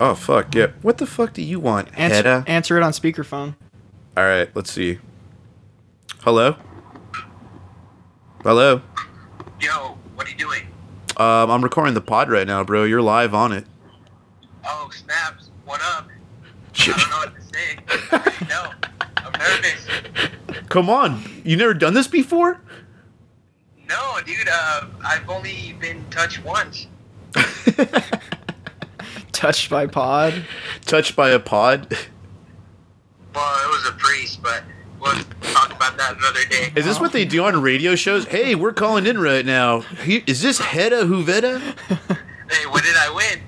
[0.00, 0.68] Oh fuck yeah!
[0.82, 2.44] What the fuck do you want, answer, Hedda?
[2.46, 3.54] answer it on speakerphone.
[4.16, 4.98] All right, let's see.
[6.22, 6.56] Hello.
[8.42, 8.82] Hello.
[9.60, 10.62] Yo, what are you doing?
[11.16, 12.84] Um, I'm recording the pod right now, bro.
[12.84, 13.64] You're live on it.
[14.66, 15.50] Oh, snaps.
[15.64, 16.08] What up?
[16.76, 18.46] I don't know what to say.
[18.48, 18.70] no,
[19.18, 20.68] I'm nervous.
[20.68, 22.60] Come on, you never done this before?
[23.88, 26.88] No, dude, uh, I've only been touched once.
[29.44, 30.46] Touched by Pod.
[30.86, 31.92] Touched by a pod?
[33.34, 34.62] Well, it was a priest, but
[34.98, 35.12] we'll
[35.52, 36.72] talk about that another day.
[36.74, 38.24] Is this what they do on radio shows?
[38.24, 39.80] Hey, we're calling in right now.
[39.80, 41.60] He- Is this Hedda Huvetta?
[41.60, 43.40] Hey, what did I win?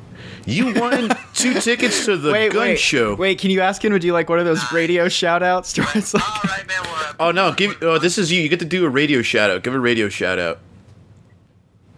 [0.44, 3.14] You won two tickets to the wait, gun wait, show.
[3.14, 5.72] Wait, can you ask him to do like one of those radio shout outs?
[5.72, 6.82] To where it's like, All right, man.
[6.82, 7.78] Well, uh, Oh no, give.
[7.80, 8.42] Oh, this is you.
[8.42, 9.62] You get to do a radio shout out.
[9.62, 10.58] Give a radio shout out.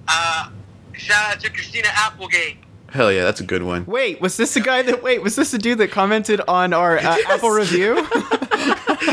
[0.06, 0.50] uh,
[0.92, 2.58] shout out to Christina Applegate.
[2.90, 3.84] Hell yeah, that's a good one.
[3.84, 5.02] wait, was this the guy that?
[5.02, 7.96] Wait, was this the dude that commented on our uh, Apple review?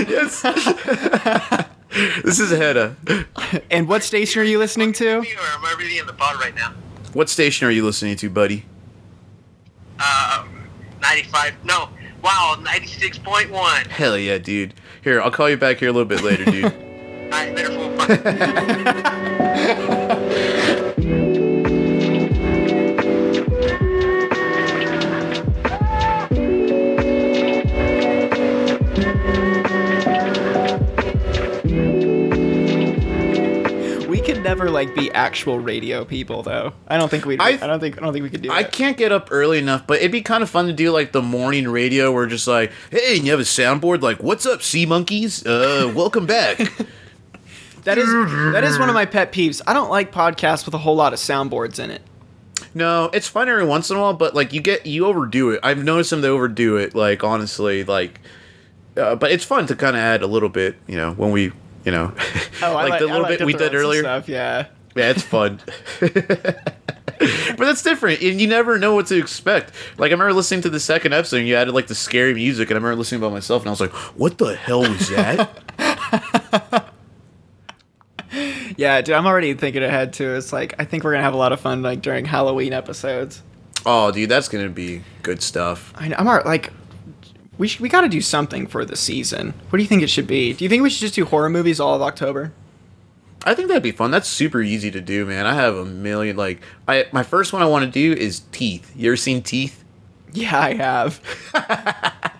[0.07, 0.41] yes.
[2.23, 2.95] this is Hedda.
[3.69, 5.17] And what station are you listening to?
[5.17, 6.73] Or am I really in the pod right now?
[7.13, 8.65] What station are you listening to, buddy?
[9.99, 10.45] Uh,
[11.01, 11.63] 95.
[11.63, 11.89] No.
[12.21, 13.87] Wow, 96.1.
[13.87, 14.73] Hell yeah, dude.
[15.03, 16.65] Here, I'll call you back here a little bit later, dude.
[17.33, 17.69] Alright, later,
[20.75, 20.81] fool.
[34.45, 36.71] Never like be actual radio people though.
[36.87, 37.37] I don't think we.
[37.37, 37.97] I, I- don't think.
[37.97, 38.53] I don't think we could do it.
[38.55, 41.11] I can't get up early enough, but it'd be kind of fun to do like
[41.11, 44.01] the morning radio where just like, hey, and you have a soundboard?
[44.01, 45.45] Like, what's up, sea monkeys?
[45.45, 46.59] Uh, welcome back.
[47.83, 48.07] That is
[48.53, 49.61] that is one of my pet peeves.
[49.67, 52.01] I don't like podcasts with a whole lot of soundboards in it.
[52.73, 55.59] no, it's fun every once in a while, but like you get you overdo it.
[55.61, 56.95] I've noticed them to overdo it.
[56.95, 58.21] Like honestly, like,
[58.97, 60.77] uh, but it's fun to kind of add a little bit.
[60.87, 61.51] You know, when we,
[61.85, 62.13] you know,
[62.61, 64.01] Oh, I like the little like bit we did earlier.
[64.01, 64.67] Stuff, yeah.
[64.95, 65.61] Yeah, it's fun.
[65.99, 68.21] but that's different.
[68.21, 69.71] And you never know what to expect.
[69.97, 72.69] Like I remember listening to the second episode and you added like the scary music
[72.69, 76.91] and I remember listening by myself and I was like, What the hell was that?
[78.77, 80.35] Yeah, dude, I'm already thinking ahead too.
[80.35, 83.41] It's like I think we're gonna have a lot of fun like during Halloween episodes.
[83.85, 85.93] oh dude, that's gonna be good stuff.
[85.95, 86.71] I know, I'm like
[87.57, 89.53] we sh- we got to do something for the season.
[89.69, 90.53] What do you think it should be?
[90.53, 92.53] Do you think we should just do horror movies all of October?
[93.45, 94.09] I think that'd be fun.
[94.11, 95.45] That's super easy to do, man.
[95.45, 98.91] I have a million like I my first one I want to do is teeth.
[98.95, 99.83] You ever seen teeth?
[100.33, 101.21] Yeah, I have.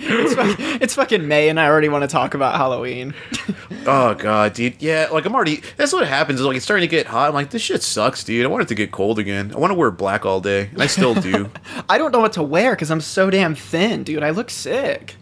[0.00, 3.14] it's, fuck- it's fucking May, and I already want to talk about Halloween.
[3.86, 4.80] Oh god, dude.
[4.80, 5.60] Yeah, like I'm already.
[5.76, 6.40] That's what happens.
[6.40, 7.28] Is like it's starting to get hot.
[7.28, 8.42] I'm like, this shit sucks, dude.
[8.46, 9.52] I want it to get cold again.
[9.54, 11.50] I want to wear black all day, and I still do.
[11.88, 14.22] I don't know what to wear because I'm so damn thin, dude.
[14.22, 15.16] I look sick.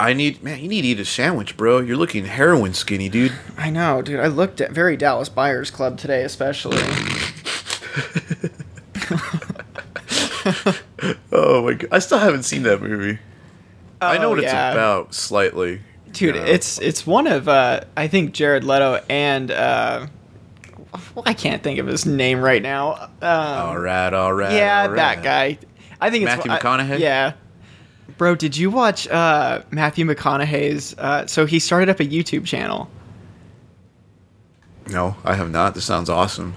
[0.00, 0.58] I need, man.
[0.58, 1.78] You need to eat a sandwich, bro.
[1.78, 3.32] You're looking heroin skinny, dude.
[3.56, 4.18] I know, dude.
[4.18, 6.82] I looked at very Dallas Buyers Club today, especially.
[11.30, 13.18] Oh my god, I still haven't seen that movie.
[14.00, 15.80] I know Oh, what it's about slightly.
[16.12, 16.44] Dude, Yeah.
[16.44, 20.06] it's it's one of uh, I think Jared Leto and uh,
[21.14, 22.94] well, I can't think of his name right now.
[22.94, 24.52] Um, all right, all right.
[24.52, 25.58] yeah, all that guy.
[26.00, 26.98] I think it's Matthew I- McConaughey?
[27.00, 27.32] yeah.
[28.16, 30.94] Bro, did you watch uh, Matthew McConaughey's?
[30.96, 32.88] Uh, so he started up a YouTube channel.
[34.88, 35.74] No, I have not.
[35.74, 36.56] This sounds awesome.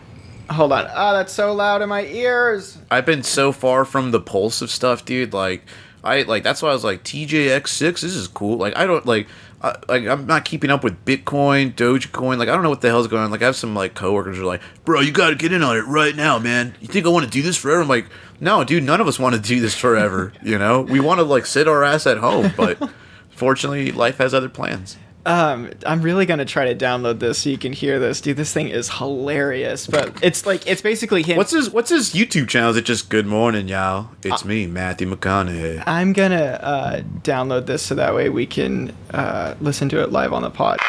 [0.50, 0.88] Hold on.
[0.94, 2.78] Oh, that's so loud in my ears.
[2.90, 5.34] I've been so far from the pulse of stuff, dude.
[5.34, 5.64] Like,
[6.04, 7.80] I like that's why I was like Teejayx6.
[7.80, 8.58] This is cool.
[8.58, 9.28] Like, I don't like.
[9.64, 12.40] I, like I'm not keeping up with Bitcoin, Dogecoin.
[12.40, 13.30] Like I don't know what the hell's going on.
[13.30, 15.62] Like I have some like coworkers who are like, "Bro, you got to get in
[15.62, 16.74] on it right now, man.
[16.82, 18.08] You think I want to do this forever?" I'm like,
[18.40, 18.84] "No, dude.
[18.84, 20.34] None of us want to do this forever.
[20.42, 22.80] you know, we want to like sit our ass at home, but
[23.30, 27.58] fortunately, life has other plans." Um, I'm really gonna try to download this so you
[27.58, 28.38] can hear this, dude.
[28.38, 31.38] This thing is hilarious, but it's like it's basically him.
[31.38, 32.72] What's his What's his YouTube channel?
[32.72, 34.10] Is it just Good Morning, y'all?
[34.24, 35.84] It's me, Matthew McConaughey.
[35.86, 40.34] I'm gonna uh, download this so that way we can uh, listen to it live
[40.34, 40.80] on the pod.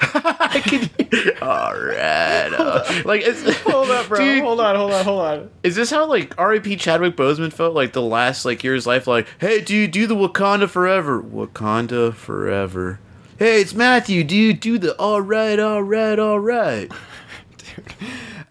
[1.42, 2.48] All right.
[2.58, 4.18] uh, like, it's, Hold up, bro.
[4.18, 5.50] Dude, Hold on, hold on, hold on.
[5.62, 6.76] Is this how like R.I.P.
[6.76, 9.06] Chadwick Boseman felt like the last like year of life?
[9.06, 11.22] Like, hey, dude, do the Wakanda forever.
[11.22, 12.98] Wakanda forever.
[13.40, 14.60] Hey, it's Matthew, dude.
[14.60, 16.92] Do the all right, all right, all right.
[17.56, 17.86] Dude.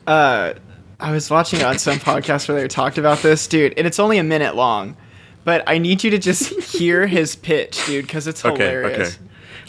[0.08, 0.56] Uh,
[1.00, 4.18] I was watching on some podcast where they talked about this, dude, and it's only
[4.18, 4.98] a minute long.
[5.44, 9.14] But I need you to just hear his pitch, dude, because it's Okay, hilarious.
[9.16, 9.24] okay.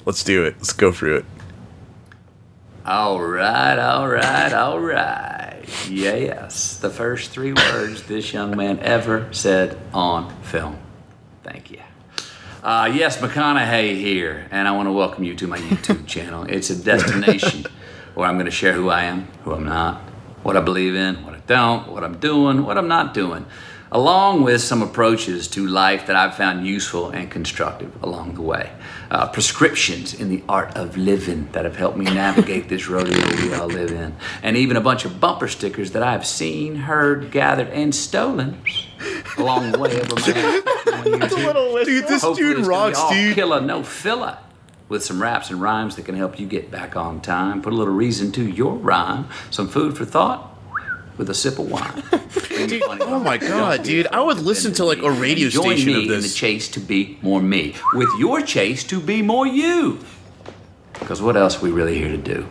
[0.07, 0.55] Let's do it.
[0.57, 1.25] Let's go through it.
[2.87, 5.63] All right, all right, all right.
[5.91, 10.79] Yes, the first three words this young man ever said on film.
[11.45, 11.81] Thank you.
[12.63, 16.45] Uh, yes, McConaughey here, and I want to welcome you to my YouTube channel.
[16.45, 17.65] It's a destination
[18.15, 20.03] where I'm going to share who I am, who I'm not,
[20.43, 23.47] what I believe in, what I don't, what I'm doing, what I'm not doing,
[23.93, 28.71] along with some approaches to life that I've found useful and constructive along the way.
[29.11, 33.53] Uh, prescriptions in the art of living that have helped me navigate this rodeo we
[33.55, 37.69] all live in, and even a bunch of bumper stickers that I've seen, heard, gathered,
[37.69, 38.63] and stolen
[39.37, 41.93] along the way over my It's a little whistle.
[41.93, 43.35] Dude, this Hopefully dude it's gonna be rocks, dude.
[43.35, 44.39] Killer, no filler.
[44.89, 47.63] With some raps and rhymes that can help you get back on time.
[47.63, 49.29] Put a little reason to your rhyme.
[49.49, 50.50] Some food for thought
[51.17, 52.03] with a sip of wine.
[53.01, 54.07] oh my God, dude.
[54.09, 56.81] I would listen to, like, a radio Join station me of in the chase to
[56.81, 57.75] be more me.
[57.95, 59.99] With your chase to be more you.
[60.95, 62.47] Because what else are we really here to do?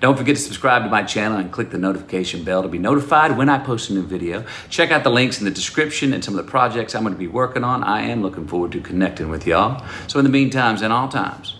[0.00, 3.36] Don't forget to subscribe to my channel and click the notification bell to be notified
[3.36, 4.44] when I post a new video.
[4.68, 7.18] Check out the links in the description and some of the projects I'm going to
[7.18, 7.82] be working on.
[7.84, 9.84] I am looking forward to connecting with y'all.
[10.06, 11.56] So, in the meantime, and all times,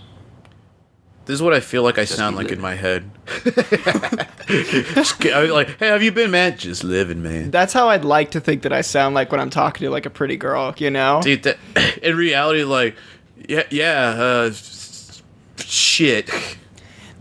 [1.27, 3.11] This is what I feel like I sound be like in my head.
[4.51, 6.57] Just get- I'm like, hey, have you been, man?
[6.59, 7.51] Just living, man.
[7.51, 10.07] That's how I'd like to think that I sound like when I'm talking to like
[10.07, 11.21] a pretty girl, you know?
[11.23, 11.59] Dude, that,
[12.03, 12.97] in reality, like,
[13.49, 14.51] yeah, yeah, uh,
[15.59, 16.31] shit.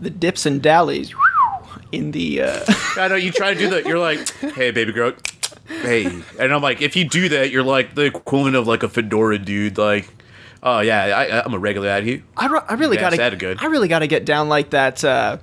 [0.00, 1.12] The dips and dallies
[1.92, 2.64] in the uh
[2.96, 3.84] I know you try to do that.
[3.86, 5.12] You're like, hey, baby girl,
[5.82, 6.06] hey,
[6.38, 9.38] and I'm like, if you do that, you're like the equivalent of like a fedora
[9.38, 9.76] dude.
[9.76, 10.08] Like,
[10.62, 12.22] oh yeah, I, I'm a regular at you.
[12.36, 13.58] I, re- I really Yeah, gotta sounded good.
[13.60, 15.38] I really gotta get down like that uh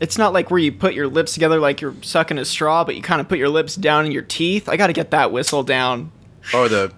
[0.00, 2.96] it's not like where you put your lips together like you're sucking a straw, but
[2.96, 4.68] you kind of put your lips down in your teeth.
[4.68, 6.10] I gotta get that whistle down.
[6.54, 6.92] Or the.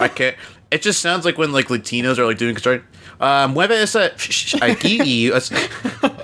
[0.00, 0.36] I can't.
[0.70, 2.86] It just sounds like when like Latinos are like doing construction.
[3.20, 4.98] Um, mueve esa aquí
[5.30, 6.20] y-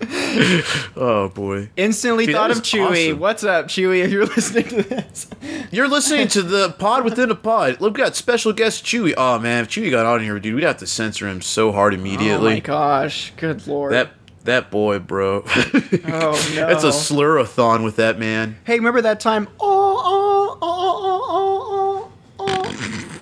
[0.00, 1.70] Oh boy.
[1.76, 3.08] Instantly Dude, thought of Chewy.
[3.08, 3.18] awesome.
[3.18, 4.04] What's up, Chewy?
[4.04, 5.28] If you're listening to this,
[5.70, 7.80] You're listening to the pod within a pod.
[7.80, 9.14] Look, we got special guest Chewy.
[9.16, 11.94] Oh man, if Chewy got on here, dude, we'd have to censor him so hard
[11.94, 12.52] immediately.
[12.52, 13.92] oh my gosh, good lord.
[13.92, 14.10] That
[14.44, 15.42] that boy, bro.
[15.46, 18.56] oh no, It's a slurathon with that man.
[18.64, 19.48] Hey, remember that time?
[19.60, 20.88] Oh, oh, oh,
[21.28, 23.20] oh, oh, oh, oh.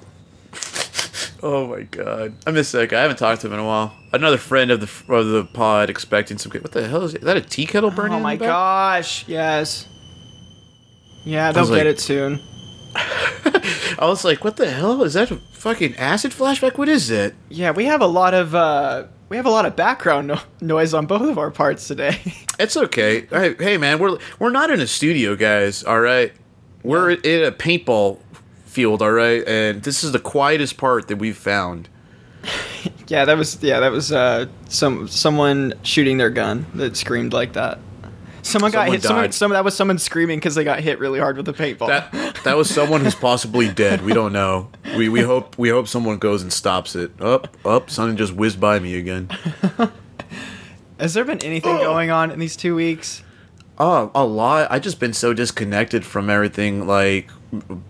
[1.48, 2.98] Oh my god, I miss that guy.
[2.98, 3.94] I haven't talked to him in a while.
[4.12, 6.50] Another friend of the of the pod expecting some.
[6.50, 7.18] What the hell is it?
[7.18, 8.18] Is that a tea kettle burning?
[8.18, 9.86] Oh my gosh, yes.
[11.24, 12.40] Yeah, they'll was get like- it soon.
[13.98, 15.02] I was like, what the hell?
[15.04, 16.78] Is that a fucking acid flashback?
[16.78, 19.76] What is it?" Yeah, we have a lot of uh, we have a lot of
[19.76, 22.20] background no- noise on both of our parts today.
[22.58, 23.26] It's okay.
[23.26, 25.84] Hey, hey, man, we're we're not in a studio, guys.
[25.84, 26.32] All right,
[26.82, 28.18] we're in a paintball
[28.76, 29.00] field.
[29.00, 31.88] All right, and this is the quietest part that we've found.
[33.08, 37.54] yeah, that was yeah, that was uh, some someone shooting their gun that screamed like
[37.54, 37.78] that.
[38.42, 39.02] Someone got Someone hit.
[39.02, 41.88] Someone, some that was someone screaming because they got hit really hard with a paintball.
[41.88, 42.12] That
[42.44, 44.02] that was someone who's possibly dead.
[44.02, 44.68] We don't know.
[44.96, 47.10] We we hope we hope someone goes and stops it.
[47.20, 49.30] Up up, something just whizzed by me again.
[51.00, 53.22] Has there been anything going on in these two weeks?
[53.78, 54.68] Oh, a lot.
[54.70, 57.30] I just been so disconnected from everything, like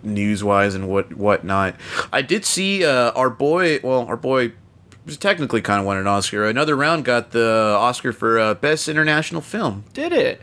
[0.03, 1.77] news wise and what whatnot.
[2.13, 3.81] I did see uh, our boy.
[3.83, 4.53] Well, our boy
[5.15, 6.45] technically kind of won an Oscar.
[6.47, 9.85] Another round got the Oscar for uh, best international film.
[9.93, 10.43] Did it?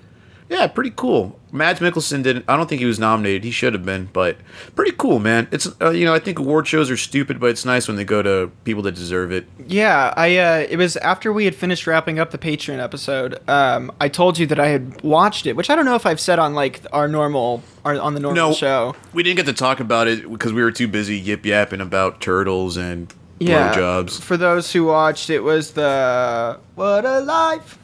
[0.54, 1.39] Yeah, pretty cool.
[1.51, 2.45] Mads Mikkelsen didn't.
[2.47, 3.43] I don't think he was nominated.
[3.43, 4.38] He should have been, but
[4.76, 5.47] pretty cool, man.
[5.51, 8.04] It's uh, you know I think award shows are stupid, but it's nice when they
[8.04, 9.45] go to people that deserve it.
[9.68, 13.39] Yeah, I uh, it was after we had finished wrapping up the Patreon episode.
[13.49, 16.20] Um, I told you that I had watched it, which I don't know if I've
[16.20, 18.54] said on like our normal, our, on the normal No.
[18.54, 18.95] show.
[19.14, 22.20] We didn't get to talk about it because we were too busy yip yapping about
[22.22, 24.22] turtles and Yeah, blowjobs.
[24.22, 27.78] for those who watched, it was the what a life,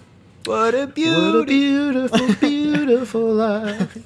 [0.49, 1.45] what a beauty.
[1.45, 3.97] beautiful, beautiful life.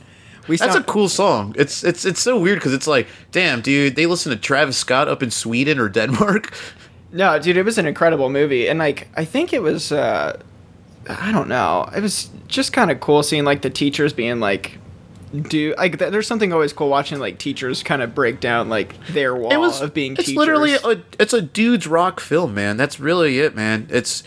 [0.47, 1.55] we That's a cool song.
[1.57, 5.07] It's it's it's so weird because it's like, damn, dude, they listen to Travis Scott
[5.07, 6.53] up in Sweden or Denmark.
[7.15, 10.41] No, dude, it was an incredible movie, and like I think it was, uh,
[11.07, 14.79] I don't know, it was just kind of cool seeing like the teachers being like,
[15.41, 18.95] do like th- there's something always cool watching like teachers kind of break down like
[19.07, 20.19] their wall was of being teachers.
[20.19, 20.38] It's teachers.
[20.38, 22.77] literally a it's a dude's rock film, man.
[22.77, 23.88] That's really it, man.
[23.89, 24.23] It's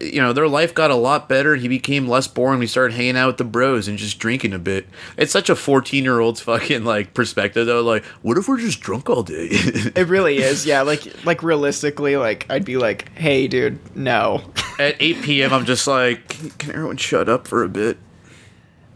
[0.00, 1.56] you know their life got a lot better.
[1.56, 2.58] He became less boring.
[2.58, 4.86] We started hanging out with the bros and just drinking a bit.
[5.18, 7.82] It's such a fourteen year old's fucking like perspective though.
[7.82, 9.48] Like, what if we're just drunk all day?
[9.96, 10.82] It really is, yeah.
[10.82, 14.42] Like, like realistically, like I'd be like, "Hey, dude, no."
[14.78, 17.98] At eight p.m., I'm just like, can, can everyone shut up for a bit?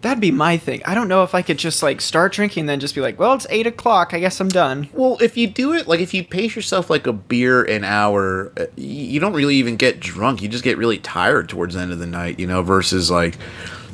[0.03, 0.81] That'd be my thing.
[0.87, 3.35] I don't know if I could just like start drinking, then just be like, "Well,
[3.35, 4.15] it's eight o'clock.
[4.15, 7.07] I guess I'm done." Well, if you do it, like if you pace yourself like
[7.07, 10.41] a beer an hour, uh, you don't really even get drunk.
[10.41, 13.37] You just get really tired towards the end of the night, you know, versus like,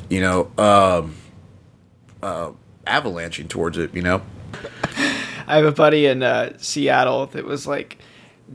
[0.09, 1.15] you know, um,
[2.23, 2.51] uh,
[2.85, 4.21] avalanching towards it, you know?
[5.47, 7.97] I have a buddy in uh, Seattle that was like,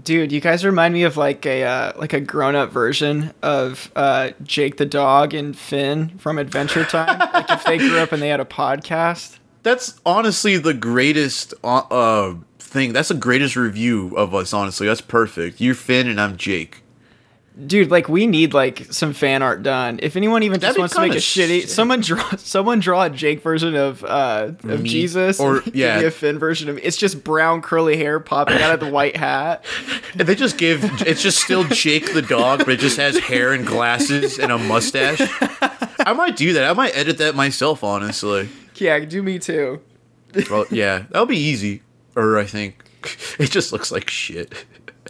[0.01, 3.91] "Dude, you guys remind me of like a uh, like a grown up version of
[3.97, 7.19] uh, Jake the dog and Finn from Adventure Time.
[7.35, 11.83] like if they grew up and they had a podcast." That's honestly the greatest uh,
[11.91, 12.93] uh, thing.
[12.93, 14.87] That's the greatest review of us, honestly.
[14.87, 15.61] That's perfect.
[15.61, 16.83] You're Finn and I'm Jake.
[17.67, 20.01] Dude, like we need like some fan art done.
[20.03, 21.69] If anyone even just That'd be wants to make a shitty, sick.
[21.69, 24.89] someone draw, someone draw a Jake version of uh of Me?
[24.89, 26.01] Jesus, Or- yeah.
[26.01, 26.79] a Finn version of.
[26.79, 29.65] It's just brown curly hair popping out of the white hat.
[30.19, 33.55] And they just give, it's just still Jake the dog, but it just has hair
[33.55, 35.23] and glasses and a mustache.
[36.01, 36.69] I might do that.
[36.69, 38.51] I might edit that myself, honestly.
[38.77, 39.81] Yeah, do me too.
[40.51, 41.83] Well, yeah, that'll be easy.
[42.15, 42.85] Or I think
[43.39, 44.67] it just looks like shit.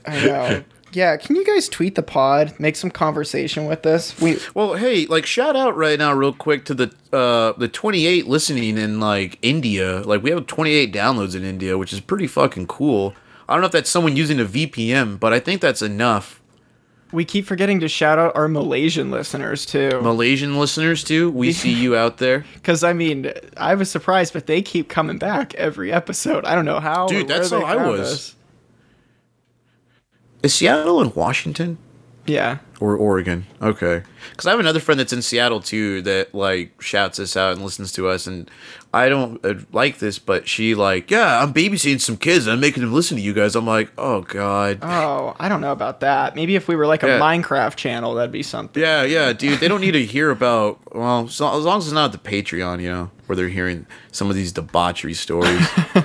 [0.07, 0.65] I know.
[0.93, 2.55] Yeah, can you guys tweet the pod?
[2.59, 4.19] Make some conversation with us.
[4.21, 8.27] We Well, hey, like shout out right now, real quick to the uh the 28
[8.27, 10.01] listening in like India.
[10.01, 13.15] Like we have 28 downloads in India, which is pretty fucking cool.
[13.49, 16.41] I don't know if that's someone using a VPN, but I think that's enough.
[17.13, 20.01] we keep forgetting to shout out our Malaysian listeners too.
[20.01, 22.45] Malaysian listeners too, we see you out there.
[22.55, 26.45] Because I mean, I was surprised, but they keep coming back every episode.
[26.45, 27.09] I don't know how.
[27.09, 28.01] Dude, that's how I was.
[28.01, 28.37] us.
[30.43, 31.79] Is Seattle in Washington
[32.27, 32.59] Yeah.
[32.81, 33.47] or Oregon?
[33.61, 37.53] Okay, because I have another friend that's in Seattle too that like shouts us out
[37.53, 38.51] and listens to us, and
[38.95, 42.61] I don't uh, like this, but she like, yeah, I'm babysitting some kids, and I'm
[42.61, 43.55] making them listen to you guys.
[43.55, 44.81] I'm like, oh god.
[44.83, 46.35] Oh, I don't know about that.
[46.35, 47.21] Maybe if we were like a Yeah.
[47.21, 48.83] Minecraft channel, that'd be something.
[48.83, 49.61] Yeah, yeah, dude.
[49.61, 50.81] They don't need to hear about.
[50.95, 54.29] Well, so, as long as it's not the Patreon, you know, where they're hearing some
[54.29, 55.67] of these debauchery stories.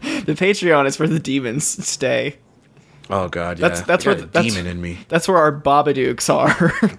[0.00, 2.36] The Patreon is where the demons stay.
[3.10, 3.68] Oh God, yeah.
[3.68, 4.98] That's- that's I where the- a that's- demon in me.
[5.08, 6.72] That's where our Babadooks are.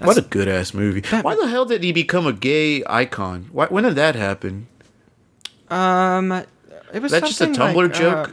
[0.00, 1.02] What a good ass movie.
[1.22, 3.48] Why the hell did he become a gay icon?
[3.50, 4.68] Why, when did that happen?
[5.68, 6.30] um,
[6.92, 8.28] it was That's just a Tumblr like, joke?
[8.28, 8.32] uh,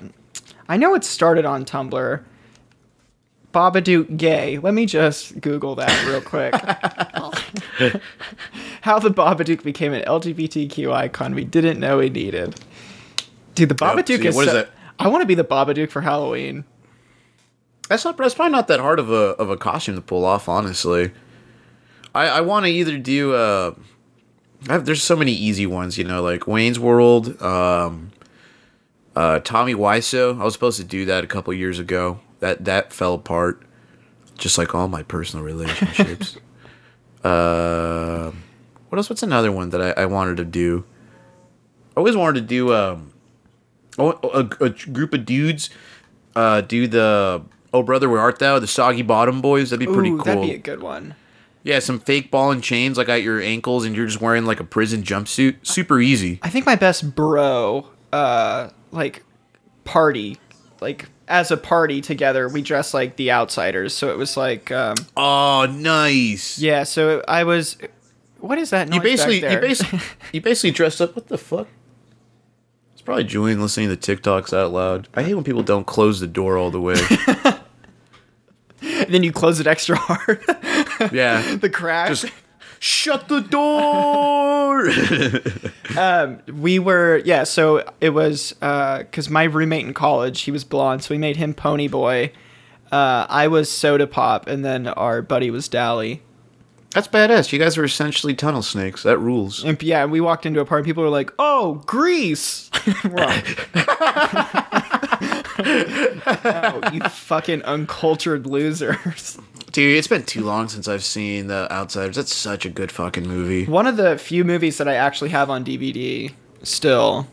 [0.70, 2.24] I know it started on Tumblr.
[3.54, 4.58] Babadook gay.
[4.60, 6.54] Let me just Google that real quick.
[8.82, 12.60] How the Babadook became an LGBTQ icon we didn't know we needed.
[13.56, 14.36] Dude, the Babadook see, is.
[14.36, 14.70] what is so- that?
[15.00, 16.66] I want to be the Babadook for Halloween.
[17.90, 18.16] That's not.
[18.18, 20.48] That's probably not that hard of a of a costume to pull off.
[20.48, 21.12] Honestly,
[22.16, 23.34] I I want to either do.
[23.34, 23.76] Uh,
[24.70, 28.12] I have, there's so many easy ones, you know, like Wayne's World, um,
[29.16, 30.40] uh, Tommy Wiseau.
[30.40, 32.20] I was supposed to do that a couple years ago.
[32.40, 33.64] That that fell apart,
[34.38, 36.38] just like all my personal relationships.
[37.24, 38.32] uh,
[38.90, 39.10] what else?
[39.10, 40.86] What's another one that I, I wanted to do?
[41.96, 43.13] I always wanted to do um,
[43.98, 45.70] oh, a, a group of dudes
[46.36, 48.60] uh, do the Oh Brother Where Art Thou?
[48.60, 49.70] The Soggy Bottom Boys.
[49.70, 50.26] That'd be pretty Ooh, cool.
[50.26, 51.16] that'd be a good one.
[51.64, 54.60] Yeah, some fake ball and chains like at your ankles, and you're just wearing like
[54.60, 55.66] a prison jumpsuit.
[55.66, 56.40] Super easy.
[56.42, 59.24] I think my best bro, uh, like
[59.86, 60.38] party,
[60.82, 63.94] like as a party together, we dressed like the outsiders.
[63.94, 66.60] So it was like, um, Oh, nice.
[66.60, 66.84] yeah.
[66.84, 67.78] So I was.
[68.40, 68.94] What is that?
[68.94, 70.00] You basically, you basically,
[70.34, 71.16] you basically dressed up.
[71.16, 71.70] What the fuck?
[73.04, 75.10] It's probably Julian listening to TikToks out loud.
[75.14, 76.96] I hate when people don't close the door all the way.
[79.10, 80.42] Then you close it extra hard.
[81.14, 82.08] yeah, the crack.
[82.08, 82.26] just
[82.80, 84.86] shut the door.
[86.54, 87.44] we were yeah.
[87.44, 91.54] So it was because my roommate in college, he was blonde, so we made him
[91.54, 92.32] Pony Boy.
[92.92, 96.22] Uh, I was Soda Pop, and then our buddy was Dally.
[96.94, 97.52] That's badass.
[97.52, 99.04] You guys are essentially tunnel snakes.
[99.04, 99.64] That rules.
[99.64, 100.86] And yeah, we walked into a party.
[100.86, 102.70] People were like, "Oh, Grease!"
[105.66, 109.38] Oh, you fucking uncultured losers.
[109.72, 112.16] Dude, it's been too long since I've seen The Outsiders.
[112.16, 113.66] That's such a good fucking movie.
[113.66, 116.34] One of the few movies that I actually have on DVD
[116.64, 117.28] still.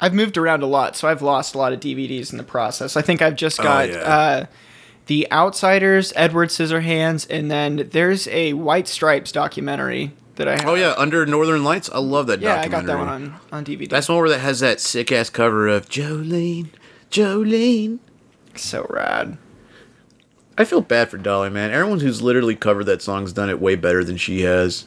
[0.00, 2.96] I've moved around a lot, so I've lost a lot of DVDs in the process.
[2.96, 3.98] I think I've just got Oh, yeah.
[3.98, 4.46] uh,
[5.06, 10.66] The Outsiders, Edward Scissorhands, and then there's a White Stripes documentary that I have.
[10.66, 11.88] Oh yeah, Under Northern Lights.
[11.92, 13.88] I love that Yeah, I got that one on, on DVD.
[13.88, 16.68] That's one where that has that sick ass cover of Jolene,
[17.10, 18.00] Jolene.
[18.56, 19.38] so rad.
[20.58, 21.70] I feel bad for Dolly, man.
[21.70, 24.86] Everyone who's literally covered that song's done it way better than she has.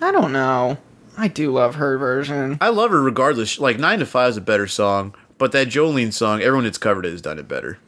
[0.00, 0.78] I don't know.
[1.18, 2.58] I do love her version.
[2.60, 3.58] I love her regardless.
[3.58, 7.04] Like Nine to Five is a better song, but that Jolene song, everyone that's covered
[7.04, 7.78] it has done it better.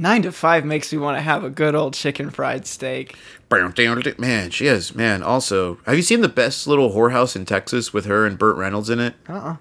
[0.00, 3.16] Nine to five makes me want to have a good old chicken fried steak.
[4.18, 5.22] Man, she has man.
[5.22, 8.88] Also, have you seen the best little whorehouse in Texas with her and Burt Reynolds
[8.88, 9.14] in it?
[9.28, 9.56] Uh uh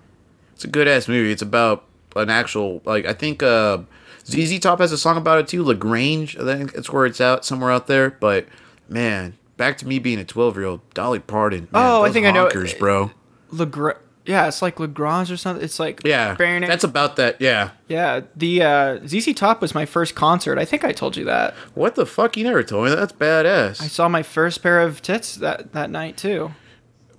[0.54, 1.30] It's a good ass movie.
[1.32, 1.84] It's about
[2.16, 3.80] an actual like I think uh
[4.26, 5.62] ZZ Top has a song about it too.
[5.62, 8.12] La Grange, I think it's where it's out somewhere out there.
[8.12, 8.48] But
[8.88, 10.80] man, back to me being a twelve year old.
[10.94, 11.68] Dolly Parton.
[11.72, 13.12] Man, Oh, I think I know- honkers, bro.
[13.52, 15.63] Lagr- yeah, it's like La Grange or something.
[15.63, 16.67] It's like Yeah, Burn it.
[16.67, 17.39] that's about that.
[17.41, 17.72] Yeah.
[17.88, 18.22] yeah.
[18.36, 20.57] The uh, ZZ Top was my first concert.
[20.59, 21.53] I think I told you that.
[21.74, 22.38] What the fuck?
[22.38, 22.97] You never told me that.
[22.97, 23.82] That's badass.
[23.82, 26.51] I saw my first pair of tits that that night too.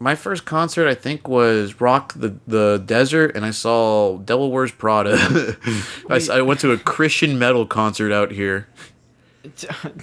[0.02, 4.72] My first concert, I think, was Rock the the Desert, and I saw Devil Wears
[4.72, 5.56] Prada.
[6.10, 8.68] I went to a Christian metal concert out here.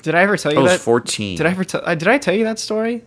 [0.02, 0.82] Did I ever tell you I was that?
[0.82, 1.38] 14.
[1.38, 1.82] Did I ever tell?
[1.84, 3.04] Uh, did I tell you that story?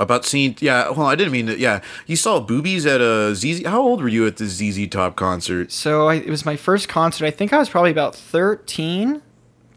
[0.00, 0.90] About seeing, yeah.
[0.90, 1.58] Well, I didn't mean to.
[1.58, 3.64] Yeah, you saw boobies at a ZZ.
[3.64, 5.70] How old were you at the ZZ Top concert?
[5.70, 7.26] So I, it was my first concert.
[7.26, 9.22] I think I was probably about thirteen.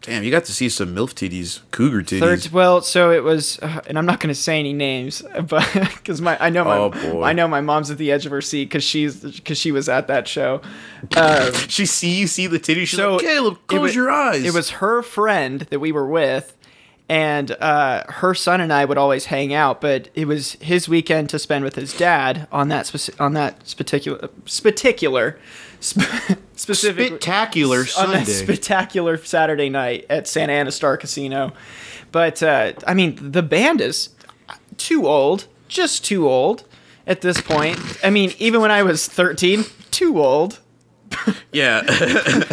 [0.02, 2.20] Damn, you got to see some milf titties, cougar titties.
[2.20, 5.70] Third, well, so it was, uh, and I'm not going to say any names, but
[5.74, 7.22] because my I know my Oh.
[7.24, 9.90] I know my mom's at the edge of her seat because she's because she was
[9.90, 10.62] at that show.
[11.16, 12.88] Um, she see you see the titties.
[12.88, 14.44] She's so like, Caleb, it close wa- your eyes.
[14.46, 16.57] It was her friend that we were with,
[17.10, 19.80] and uh, her son and I would always hang out.
[19.82, 23.74] But it was his weekend to spend with his dad on that speci- on that
[23.78, 24.28] particular
[24.62, 25.40] particular
[25.80, 26.04] sp-
[26.56, 28.32] specific Spectacular on that Sunday.
[28.32, 31.54] spectacular Saturday night at Santa Ana Star Casino.
[32.12, 34.10] But uh, I mean, the band is
[34.78, 36.64] too old, just too old
[37.06, 37.80] at this point.
[38.04, 40.60] I mean, even when I was 13, too old.
[41.52, 41.82] Yeah.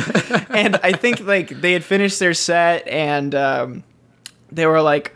[0.50, 3.82] And I think like they had finished their set and um,
[4.54, 5.14] they were like,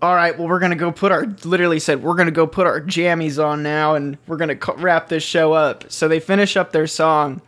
[0.00, 2.46] all right, well, we're going to go put our, literally said, we're going to go
[2.46, 5.90] put our jammies on now and we're going to co- wrap this show up.
[5.92, 7.40] So they finish up their song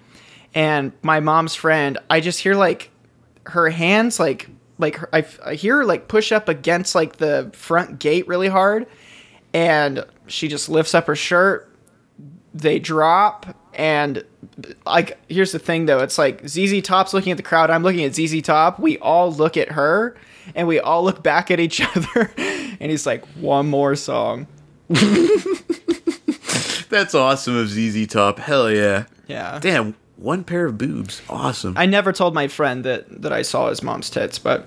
[0.54, 2.90] and my mom's friend, I just hear like
[3.46, 7.98] her hands like like I, I hear her like push up against like the front
[7.98, 8.86] gate really hard
[9.52, 11.70] and she just lifts up her shirt
[12.54, 14.24] they drop and
[14.86, 18.04] like here's the thing though it's like ZZ Top's looking at the crowd I'm looking
[18.04, 20.16] at ZZ Top we all look at her
[20.54, 24.46] and we all look back at each other and he's like one more song
[26.90, 28.38] That's awesome of ZZ Top.
[28.38, 29.06] Hell yeah.
[29.26, 31.22] yeah Damn, one pair of boobs.
[31.28, 31.74] Awesome.
[31.76, 34.66] I never told my friend that that I saw his mom's tits but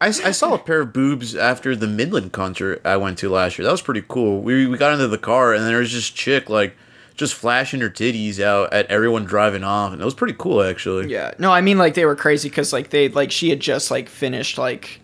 [0.00, 3.58] I, I saw a pair of boobs after the Midland concert I went to last
[3.58, 3.64] year.
[3.64, 4.42] That was pretty cool.
[4.42, 6.76] We, we got into the car and there was this chick like
[7.16, 11.10] just flashing her titties out at everyone driving off, and it was pretty cool actually.
[11.10, 11.32] Yeah.
[11.38, 14.08] No, I mean like they were crazy because like they like she had just like
[14.08, 15.00] finished like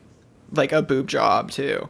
[0.53, 1.88] like a boob job too.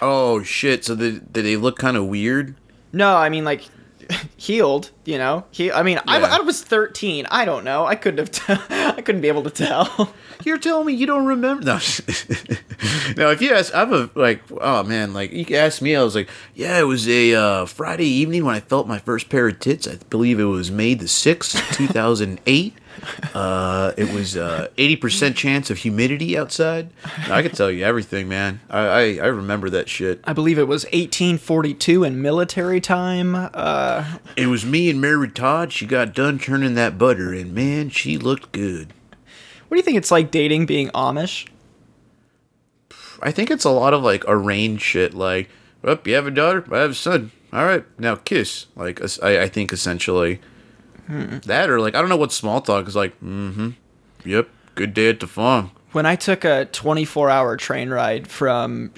[0.00, 0.84] Oh shit!
[0.84, 2.54] So did, did they look kind of weird?
[2.92, 3.62] No, I mean like
[4.36, 4.90] healed.
[5.04, 5.70] You know, he.
[5.70, 6.36] I mean, I, Yeah.
[6.36, 7.26] I was thirteen.
[7.30, 7.84] I don't know.
[7.86, 8.30] I couldn't have.
[8.30, 10.12] T- I couldn't be able to tell.
[10.44, 11.62] You're telling me you don't remember?
[11.64, 11.74] No.
[13.16, 16.14] no, if you ask, I'm a like, oh man, like you asked me, I was
[16.14, 19.60] like, yeah, it was a uh, Friday evening when I felt my first pair of
[19.60, 19.86] tits.
[19.86, 22.74] I believe it was May the sixth, two thousand eight.
[23.34, 26.90] Uh, it was uh, eighty percent chance of humidity outside.
[27.30, 28.60] I could tell you everything, man.
[28.68, 30.20] I, I I remember that shit.
[30.24, 33.34] I believe it was 1842 in military time.
[33.34, 35.72] Uh, It was me and Mary Todd.
[35.72, 38.92] She got done churning that butter, and man, she looked good.
[39.68, 41.46] what do you think it's like dating being Amish?
[43.22, 45.14] I think it's a lot of like arranged shit.
[45.14, 45.48] Like,
[45.84, 47.30] oh, you have a daughter, I have a son.
[47.52, 48.66] All right, now kiss.
[48.76, 50.40] Like, I, I think essentially
[51.10, 53.14] that, or like, I don't know what small talk is like.
[53.20, 53.70] Mm-hmm.
[54.24, 54.48] Yep.
[54.74, 55.70] Good day at the farm.
[55.92, 58.92] When I took a 24-hour train ride from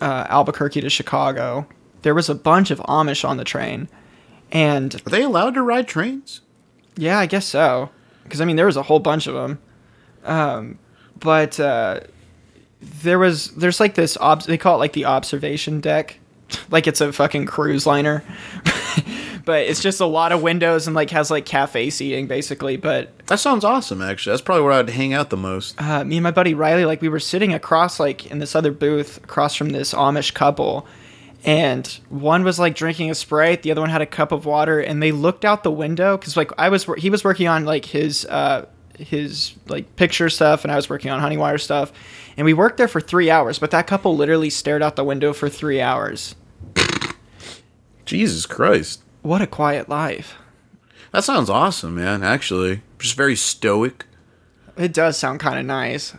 [0.00, 1.66] uh, Albuquerque to Chicago,
[2.02, 3.88] there was a bunch of Amish on the train,
[4.52, 6.42] and Are they allowed to ride trains?
[6.96, 7.90] Yeah, I guess so.
[8.22, 9.58] Because I mean, there was a whole bunch of them.
[10.24, 10.78] Um,
[11.18, 12.00] but uh,
[12.80, 16.18] there was there's like this ob- they call it like the observation deck,
[16.70, 18.22] like it's a fucking cruise liner.
[19.46, 22.76] but it's just a lot of windows and like has like cafe seating basically.
[22.76, 24.02] But That sounds awesome.
[24.02, 25.80] Actually, that's probably where I'd hang out the most.
[25.80, 28.72] uh, me and my buddy Riley, like we were sitting across like in this other
[28.72, 30.86] booth across from this Amish couple,
[31.44, 34.80] and one was like drinking a sprite, the other one had a cup of water,
[34.80, 37.84] and they looked out the window because like I was he was working on like
[37.86, 38.66] his uh
[38.98, 41.92] his like picture stuff, and I was working on Honeywire stuff,
[42.36, 43.58] and we worked there for three hours.
[43.60, 46.34] But that couple literally stared out the window for three hours.
[48.06, 50.36] Jesus Christ, What a quiet life.
[51.10, 52.22] that sounds awesome, man.
[52.22, 54.06] Actually, just very stoic.
[54.76, 56.14] It does sound kind of nice.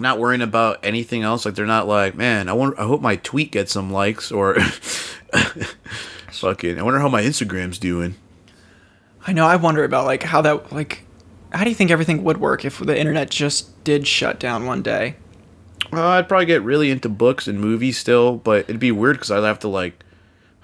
[0.00, 1.44] not worrying about anything else.
[1.44, 4.58] Like they're not like, man, I wonder, I hope my tweet gets some likes or
[6.30, 6.78] fucking.
[6.78, 8.14] I wonder how my Instagram's doing.
[9.26, 9.44] I know.
[9.44, 11.04] I wonder about like how that like.
[11.52, 14.80] How do you think everything would work if the internet just did shut down one
[14.80, 15.16] day?
[15.92, 19.30] Well, I'd probably get really into books and movies still, but it'd be weird because
[19.30, 20.02] I'd have to like,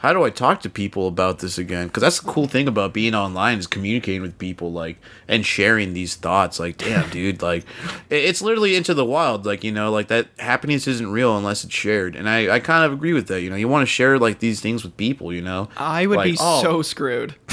[0.00, 1.88] how do I talk to people about this again?
[1.88, 4.96] Because that's the cool thing about being online is communicating with people like
[5.28, 6.58] and sharing these thoughts.
[6.58, 7.66] Like, damn, dude, like
[8.08, 9.44] it's literally into the wild.
[9.44, 12.84] Like you know, like that happiness isn't real unless it's shared, and I I kind
[12.84, 13.42] of agree with that.
[13.42, 15.32] You know, you want to share like these things with people.
[15.34, 17.34] You know, I would Like, be oh, so screwed.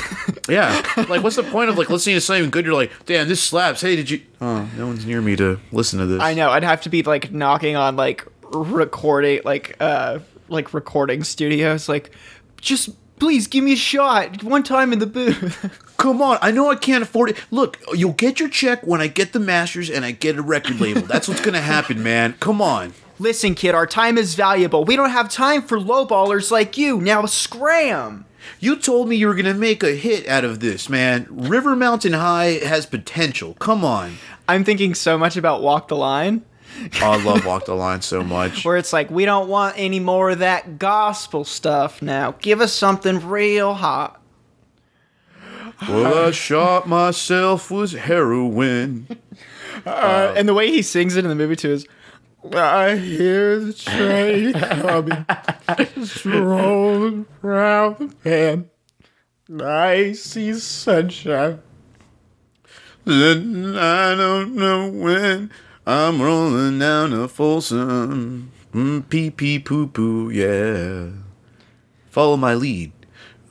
[0.49, 0.81] Yeah.
[1.09, 2.63] Like, what's the point of like listening to something good?
[2.63, 3.81] You're like, damn, this slaps.
[3.81, 4.21] Hey, did you?
[4.39, 6.21] Oh, no one's near me to listen to this.
[6.21, 6.49] I know.
[6.49, 10.19] I'd have to be like knocking on like recording like uh
[10.49, 12.11] like recording studios like
[12.61, 12.89] just
[13.19, 15.83] please give me a shot one time in the booth.
[15.97, 17.37] Come on, I know I can't afford it.
[17.49, 20.79] Look, you'll get your check when I get the masters and I get a record
[20.79, 21.01] label.
[21.01, 22.35] That's what's gonna happen, man.
[22.39, 22.93] Come on.
[23.19, 24.83] Listen, kid, our time is valuable.
[24.83, 27.01] We don't have time for lowballers like you.
[27.01, 28.25] Now scram.
[28.59, 31.25] You told me you were gonna make a hit out of this, man.
[31.29, 33.55] River Mountain High has potential.
[33.55, 34.17] Come on.
[34.47, 36.45] I'm thinking so much about Walk the Line,
[37.01, 38.63] I love Walk the Line so much.
[38.65, 42.35] where it's like we don't want any more of that gospel stuff now.
[42.39, 44.21] Give us something real hot.
[45.87, 49.07] Well, I shot myself with heroin.
[49.85, 51.87] Uh, and the way he sings it in the movie too is
[52.51, 58.69] I hear the train coming, strolling round the bend.
[59.61, 61.61] I see sunshine.
[63.05, 65.51] Then I don't know when
[65.87, 68.51] I'm rolling down a Folsom.
[68.73, 71.11] Mm, pee pee poo poo, yeah.
[72.09, 72.91] Follow my lead.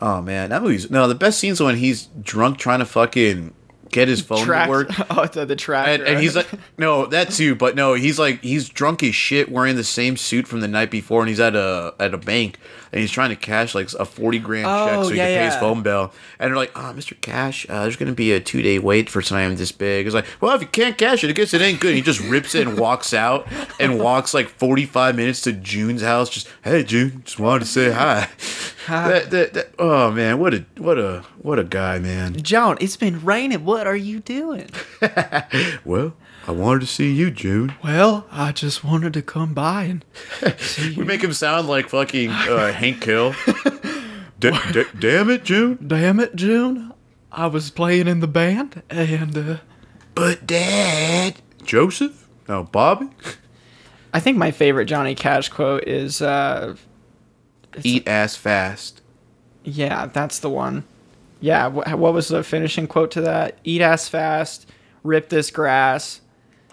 [0.03, 1.09] Oh man, that movie's no.
[1.09, 3.55] The best scene's when he's drunk trying to fucking
[3.91, 4.89] get his phone Track- to work.
[5.11, 5.89] Oh, the, the track.
[5.89, 9.51] And, and he's like, no, that too, but no, he's like, he's drunk as shit,
[9.51, 12.59] wearing the same suit from the night before, and he's at a at a bank,
[12.93, 15.39] and he's trying to cash like a forty grand check Oh, so he yeah, can
[15.39, 15.61] pay his yeah.
[15.61, 16.13] phone bill.
[16.39, 19.23] And they're like, oh, Mister Cash, uh, there's gonna be a two day wait for
[19.23, 20.07] something this big.
[20.07, 21.89] It's like, well, if you can't cash it, I guess it ain't good.
[21.91, 23.47] And he just rips it and walks out,
[23.81, 26.29] and walks like forty five minutes to June's house.
[26.29, 28.29] Just, hey, June, just wanted to say hi.
[28.89, 32.41] that, that, that, oh man, what a what a what a guy, man.
[32.43, 33.65] John, it's been raining.
[33.65, 34.69] What are you doing?
[35.85, 36.15] Well,
[36.47, 37.75] I wanted to see you, June.
[37.83, 40.05] Well, I just wanted to come by and
[40.59, 43.35] see We make him sound like fucking uh, Hank Hill.
[44.39, 45.79] D- d- damn it, June.
[45.85, 46.93] Damn it, June.
[47.33, 49.57] I was playing in the band and uh
[50.15, 51.35] But Dad.
[51.65, 52.29] Joseph?
[52.49, 53.09] No, Bobby?
[54.15, 56.77] I think my favorite Johnny Cash quote is uh
[57.83, 59.03] Eat ass fast.
[59.65, 60.85] yeah, that's the one.
[61.41, 63.59] Yeah, wh- what was the finishing quote to that?
[63.65, 64.71] Eat ass fast,
[65.03, 66.21] rip this grass.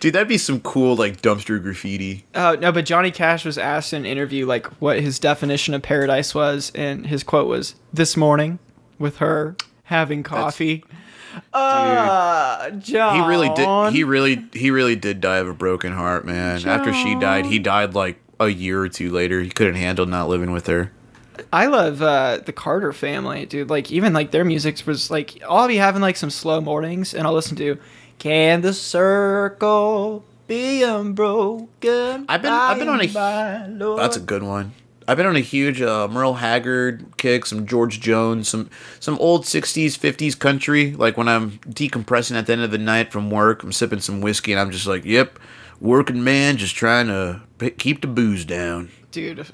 [0.00, 2.24] Dude, that'd be some cool, like, dumpster graffiti.
[2.34, 5.82] Oh no, but Johnny Cash was asked in an interview like what his definition of
[5.82, 8.58] paradise was, and his quote was this morning
[8.98, 10.84] with her having coffee.
[11.52, 13.20] Uh, John.
[13.20, 13.92] He really did.
[13.92, 16.66] He really, he really did die of a broken heart, man.
[16.66, 19.40] After she died, he died like a year or two later.
[19.40, 20.92] He couldn't handle not living with her.
[21.52, 23.70] I love uh, the Carter family, dude.
[23.70, 27.26] Like even like their music was like I'll be having like some slow mornings, and
[27.26, 27.78] I'll listen to
[28.18, 33.06] "Can the Circle Be Unbroken?" I've been- I've been on a-.
[33.96, 34.72] That's a good one.
[35.06, 38.70] I've been on a huge uh, Merle Haggard kick, some George Jones, some
[39.00, 40.92] some old '60s, '50s country.
[40.92, 44.22] Like when I'm decompressing at the end of the night from work, I'm sipping some
[44.22, 45.38] whiskey, and I'm just like, "Yep,
[45.78, 49.46] working man, just trying to p- keep the booze down." Dude.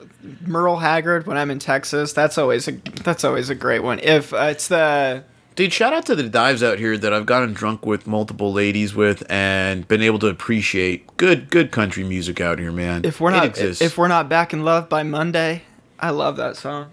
[0.47, 2.13] Merle Haggard when I'm in Texas.
[2.13, 2.73] That's always a
[3.05, 4.01] that's always a great one.
[4.01, 5.23] If uh, it's the
[5.57, 8.95] Dude, shout out to the dives out here that I've gotten drunk with multiple ladies
[8.95, 13.05] with and been able to appreciate good good country music out here, man.
[13.05, 13.83] if we're It not exists.
[13.83, 15.63] if we're not back in love by Monday,
[15.99, 16.91] I love that song.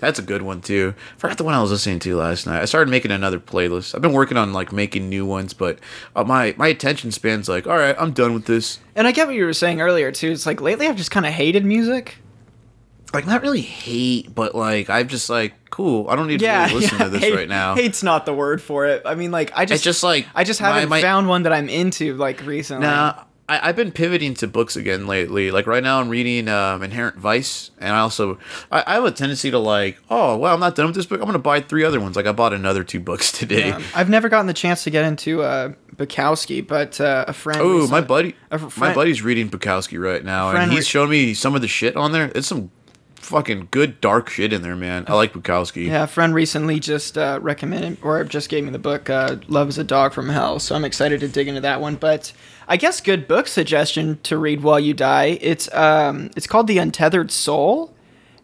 [0.00, 0.94] That's a good one too.
[1.16, 2.60] Forgot the one I was listening to last night.
[2.60, 3.94] I started making another playlist.
[3.94, 5.78] I've been working on like making new ones, but
[6.16, 8.80] uh, my my attention span's like, all right, I'm done with this.
[8.96, 10.30] And I get what you were saying earlier too.
[10.30, 12.16] It's like lately I've just kind of hated music.
[13.14, 16.10] Like not really hate, but like I've just like cool.
[16.10, 17.74] I don't need to really listen yeah, to this hate- right now.
[17.74, 19.02] Hate's not the word for it.
[19.06, 21.52] I mean, like I just It's just like I just haven't my- found one that
[21.52, 22.86] I'm into like recently.
[22.86, 25.50] Nah, I, I've been pivoting to books again lately.
[25.50, 28.38] Like right now, I'm reading um, Inherent Vice, and I also
[28.70, 31.20] I, I have a tendency to like, oh well, I'm not done with this book.
[31.20, 32.16] I'm gonna buy three other ones.
[32.16, 33.72] Like I bought another two books today.
[33.72, 37.60] Um, I've never gotten the chance to get into uh, Bukowski, but uh, a friend.
[37.62, 41.34] Oh, my buddy, a my buddy's reading Bukowski right now, and he's re- showing me
[41.34, 42.30] some of the shit on there.
[42.34, 42.70] It's some
[43.16, 45.04] fucking good dark shit in there, man.
[45.06, 45.86] I like Bukowski.
[45.86, 49.68] Yeah, a friend recently just uh, recommended or just gave me the book uh, "Love
[49.68, 51.96] Is a Dog from Hell," so I'm excited to dig into that one.
[51.96, 52.32] But
[52.68, 55.38] I guess good book suggestion to read while you die.
[55.40, 57.94] It's um, it's called The Untethered Soul,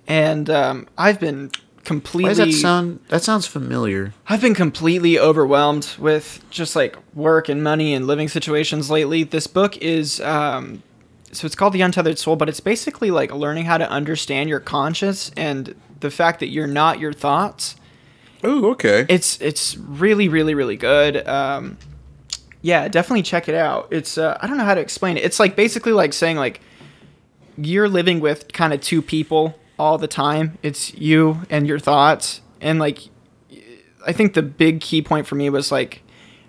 [0.07, 1.51] and um, I've been
[1.85, 2.31] completely.
[2.31, 3.01] Why does that sound?
[3.09, 4.15] That sounds familiar.
[4.27, 9.25] I've been completely overwhelmed with just like work and money and living situations lately.
[9.25, 10.83] This book is um
[11.31, 14.61] so it's called The Untethered Soul, but it's basically like learning how to understand your
[14.61, 17.77] conscience and the fact that you're not your thoughts.
[18.43, 19.05] Oh, okay.
[19.09, 21.27] It's it's really really really good.
[21.29, 21.77] Um
[22.65, 23.89] yeah, definitely check it out.
[23.91, 25.23] It's uh, I don't know how to explain it.
[25.25, 26.63] It's like basically like saying like
[27.59, 30.57] you're living with kind of two people all the time.
[30.63, 32.41] It's you and your thoughts.
[32.63, 33.01] And like
[34.07, 36.01] I think the big key point for me was like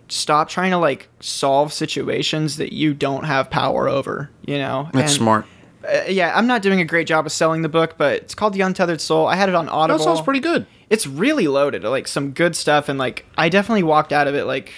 [0.07, 4.89] stop trying to like solve situations that you don't have power over, you know.
[4.93, 5.45] That's And, smart.
[5.84, 8.53] uh, yeah, I'm not doing a great job of selling the book, but it's called
[8.53, 9.28] The Untethered Soul.
[9.28, 9.97] I had it on Audible.
[9.97, 10.66] That sounds pretty good.
[10.89, 14.45] It's really loaded, like some good stuff, and like I definitely walked out of it
[14.45, 14.72] like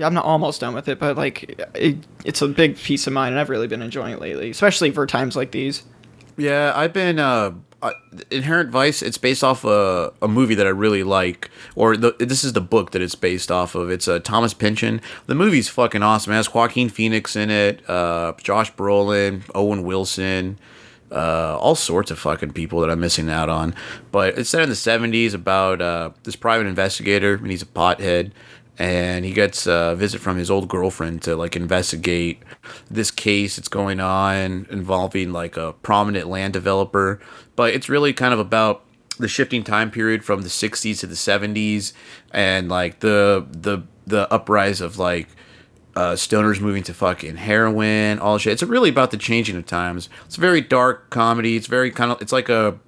[0.00, 3.32] I'm not almost done with it, but like it, it's a big piece of mine,
[3.32, 5.84] and I've really been enjoying it lately, especially for times like these.
[6.36, 7.52] Yeah, I've been uh,
[8.30, 9.02] Inherent Vice.
[9.02, 12.60] It's based off a, a movie that I really like, or the, this is the
[12.60, 13.90] book that it's based off of.
[13.90, 15.00] It's uh, Thomas Pynchon.
[15.26, 16.32] The movie's fucking awesome.
[16.32, 20.58] It has Joaquin Phoenix in it, uh, Josh Brolin, Owen Wilson,
[21.10, 23.74] uh, all sorts of fucking people that I'm missing out on.
[24.10, 28.32] But it's set in the '70s about uh, this private investigator, and he's a pothead.
[28.78, 32.42] And he gets a visit from his old girlfriend to like investigate
[32.90, 37.20] this case that's going on involving like a prominent land developer.
[37.54, 38.84] But it's really kind of about
[39.18, 41.92] the shifting time period from the 60s to the 70s
[42.32, 45.28] and like the the the uprise of like
[45.96, 48.52] uh, stoners moving to fucking heroin, all shit.
[48.52, 50.10] It's really about the changing of times.
[50.26, 51.56] It's a very dark comedy.
[51.56, 52.78] It's very kind of it's like a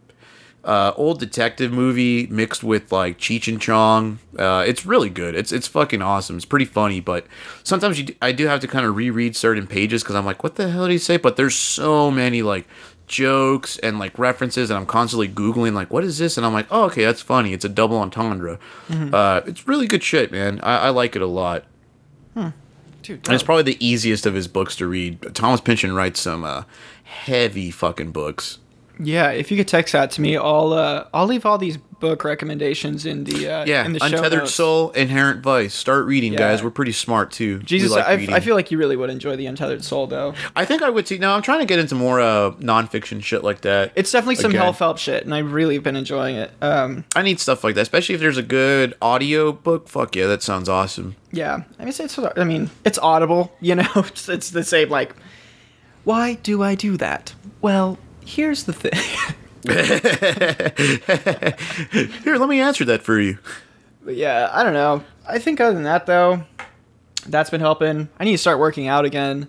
[0.68, 4.18] uh, old detective movie mixed with like Cheech and Chong.
[4.38, 5.34] Uh, it's really good.
[5.34, 6.36] It's it's fucking awesome.
[6.36, 7.26] It's pretty funny, but
[7.64, 10.42] sometimes you d- I do have to kind of reread certain pages because I'm like,
[10.42, 11.16] what the hell did he say?
[11.16, 12.66] But there's so many like
[13.06, 16.36] jokes and like references, and I'm constantly googling like, what is this?
[16.36, 17.54] And I'm like, oh, okay, that's funny.
[17.54, 18.58] It's a double entendre.
[18.90, 20.60] Uh, it's really good shit, man.
[20.62, 21.64] I, I like it a lot.
[23.02, 25.34] Dude, And it's probably the easiest of his books to read.
[25.34, 26.64] Thomas Pynchon writes some uh,
[27.04, 28.58] heavy fucking books.
[28.98, 29.30] Yeah.
[29.30, 33.04] If you could text that to me, I'll uh, I'll leave all these book recommendations
[33.06, 34.54] in the uh, Yeah, in the show Untethered notes.
[34.54, 35.74] Soul, Inherent Vice.
[35.74, 36.38] Start reading, Yeah.
[36.38, 36.62] guys.
[36.62, 37.58] We're pretty smart too.
[37.60, 38.36] Jesus, like I.
[38.36, 40.34] I feel like you really would enjoy the Untethered Soul, though.
[40.54, 41.18] I think I would too.
[41.18, 43.92] No, I'm trying to get into more uh, nonfiction shit like that.
[43.96, 44.62] It's definitely some Again.
[44.62, 46.50] Hell Phelps shit, and I've really been enjoying it.
[46.62, 49.88] Um, I need stuff like that, especially if there's a good audio book.
[49.88, 51.16] Fuck yeah, that sounds awesome.
[51.32, 53.52] yeah, I mean, it's, it's I mean, it's audible.
[53.60, 54.88] You know, it's, it's the same.
[54.88, 55.14] Like,
[56.04, 57.34] why do I do that?
[57.60, 57.98] Well,
[58.28, 58.92] here's the thing.
[62.22, 63.38] Here, let me answer that for you.
[64.04, 65.02] But yeah, I don't know.
[65.26, 66.44] I think other than that, though,
[67.26, 68.08] that's been helping.
[68.18, 69.48] I need to start working out again.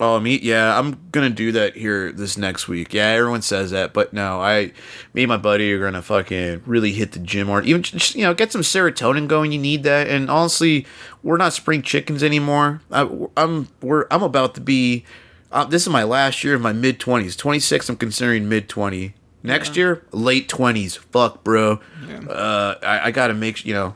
[0.00, 0.38] Oh, me?
[0.38, 2.94] Yeah, I'm gonna do that here this next week.
[2.94, 4.72] Yeah, everyone says that, but no, I,
[5.14, 7.66] me and my buddy are gonna fucking really hit the gym hard.
[7.66, 9.52] Even just you know, get some serotonin going.
[9.52, 10.08] You need that.
[10.08, 10.86] And honestly,
[11.22, 12.80] we're not spring chickens anymore.
[12.90, 15.04] I, I'm we're I'm about to be.
[15.52, 17.36] Uh, this is my last year of my mid twenties.
[17.36, 17.88] Twenty six.
[17.88, 19.14] I'm considering mid twenty.
[19.44, 20.96] Next year, late twenties.
[20.96, 21.80] Fuck, bro.
[22.28, 23.94] Uh, I, I gotta make you know,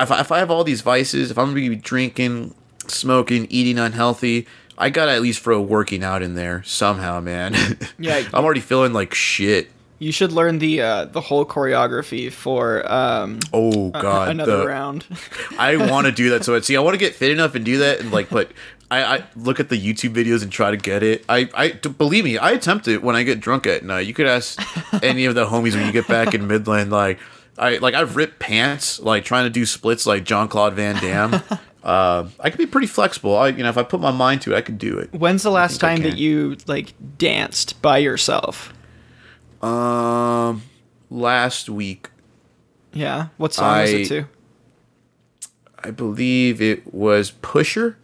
[0.00, 2.54] if I, if I have all these vices, if I'm gonna be drinking,
[2.86, 4.46] smoking, eating unhealthy,
[4.78, 7.54] I gotta at least throw working out in there somehow, man.
[7.98, 8.22] Yeah.
[8.32, 9.70] I'm already feeling like shit.
[10.00, 15.04] You should learn the uh, the whole choreography for um, Oh god, another the- round.
[15.58, 16.64] I want to do that so bad.
[16.64, 18.52] See, I want to get fit enough and do that, and like, but
[18.90, 21.24] I, I look at the YouTube videos and try to get it.
[21.28, 24.06] I, I believe me, I attempt it when I get drunk at night.
[24.06, 24.58] You could ask
[25.02, 26.90] any of the homies when you get back in Midland.
[26.92, 27.18] Like,
[27.58, 31.42] I like I've ripped pants like trying to do splits like Jean-Claude Van Damme.
[31.82, 33.36] uh, I could be pretty flexible.
[33.36, 35.12] I, you know, if I put my mind to it, I could do it.
[35.12, 38.72] When's the last time that you like danced by yourself?
[39.62, 40.62] Um,
[41.10, 42.10] last week,
[42.92, 43.28] Yeah.
[43.36, 44.24] What song was I- it to?
[45.82, 47.96] I believe it was Pusher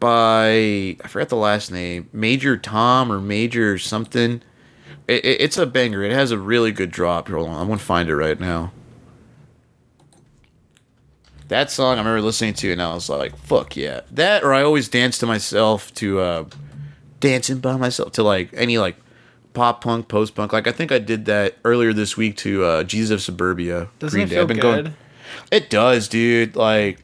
[0.00, 4.42] by I forgot the last name, Major Tom or Major something.
[5.08, 6.02] It, it, it's a banger.
[6.02, 7.28] It has a really good drop.
[7.28, 8.72] Hold on, I'm gonna find it right now.
[11.48, 14.62] That song I remember listening to, and I was like, "Fuck yeah!" That or I
[14.62, 16.44] always dance to myself to uh,
[17.20, 18.96] dancing by myself to like any like
[19.56, 20.52] pop punk, post punk.
[20.52, 23.88] Like I think I did that earlier this week to uh, Jesus of Suburbia.
[23.98, 24.60] Doesn't it feel good?
[24.60, 24.94] going.
[25.50, 26.54] It does, dude.
[26.54, 27.02] Like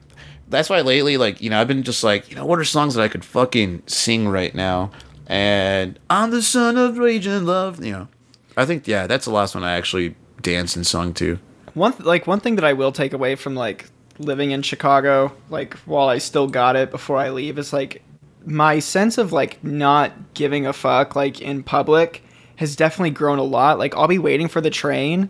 [0.48, 2.94] that's why lately, like you know, I've been just like, you know, what are songs
[2.94, 4.90] that I could fucking sing right now?
[5.26, 7.82] And I'm the son of rage and love.
[7.82, 8.08] You know,
[8.56, 11.38] I think yeah, that's the last one I actually danced and sung to.
[11.72, 13.86] One th- like one thing that I will take away from like
[14.18, 18.02] living in Chicago, like while I still got it before I leave, is like
[18.44, 22.22] my sense of like not giving a fuck like in public
[22.56, 23.78] has definitely grown a lot.
[23.78, 25.28] Like I'll be waiting for the train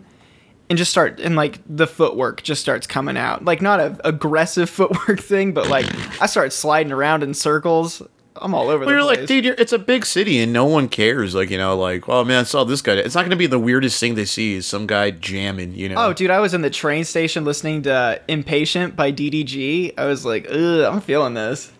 [0.69, 3.43] and just start and like the footwork just starts coming out.
[3.45, 5.85] Like not a aggressive footwork thing, but like
[6.21, 8.01] I start sliding around in circles.
[8.35, 9.17] I'm all over Well, the you're place.
[9.19, 11.35] like, dude, you're, it's a big city and no one cares.
[11.35, 12.93] Like, you know, like, oh man, I saw this guy.
[12.93, 15.75] It's not gonna be the weirdest thing they see is some guy jamming.
[15.75, 15.95] You know.
[15.97, 19.93] Oh, dude, I was in the train station listening to "Impatient" by DDG.
[19.99, 21.71] I was like, ugh, I'm feeling this.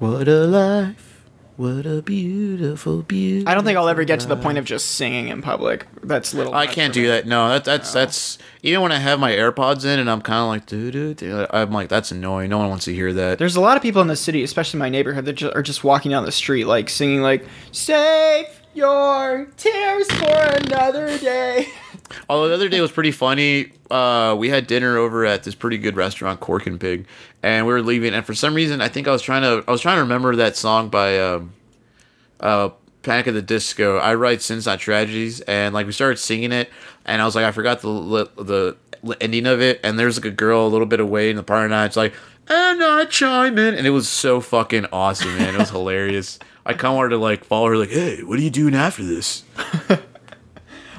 [0.00, 1.11] What a life.
[1.56, 3.48] What a beautiful, beautiful.
[3.50, 5.86] I don't think I'll ever get to the point of just singing in public.
[6.02, 6.54] That's little.
[6.54, 7.26] I can't do that.
[7.26, 10.48] No, that, that's that's even when I have my AirPods in and I'm kind of
[10.48, 11.46] like, doo doo doo.
[11.50, 12.48] I'm like, that's annoying.
[12.48, 13.38] No one wants to hear that.
[13.38, 15.84] There's a lot of people in the city, especially my neighborhood, that ju- are just
[15.84, 20.24] walking down the street, like singing, like "Save your tears for
[20.64, 21.66] another day."
[22.28, 23.72] Although the other day was pretty funny.
[23.90, 27.06] Uh, we had dinner over at this pretty good restaurant, Cork and Pig,
[27.42, 28.14] and we were leaving.
[28.14, 30.36] And for some reason, I think I was trying to I was trying to remember
[30.36, 31.52] that song by um,
[32.40, 32.70] uh,
[33.02, 33.98] Panic at the Disco.
[33.98, 36.70] I write sins not tragedies, and like we started singing it,
[37.04, 38.76] and I was like, I forgot the the
[39.20, 39.80] ending of it.
[39.82, 41.86] And there's like a girl a little bit away in the party night.
[41.86, 42.14] It's like,
[42.48, 45.54] and I chime in, and it was so fucking awesome, man.
[45.54, 46.38] It was hilarious.
[46.64, 49.02] I kind of wanted to like follow her, like, hey, what are you doing after
[49.02, 49.44] this?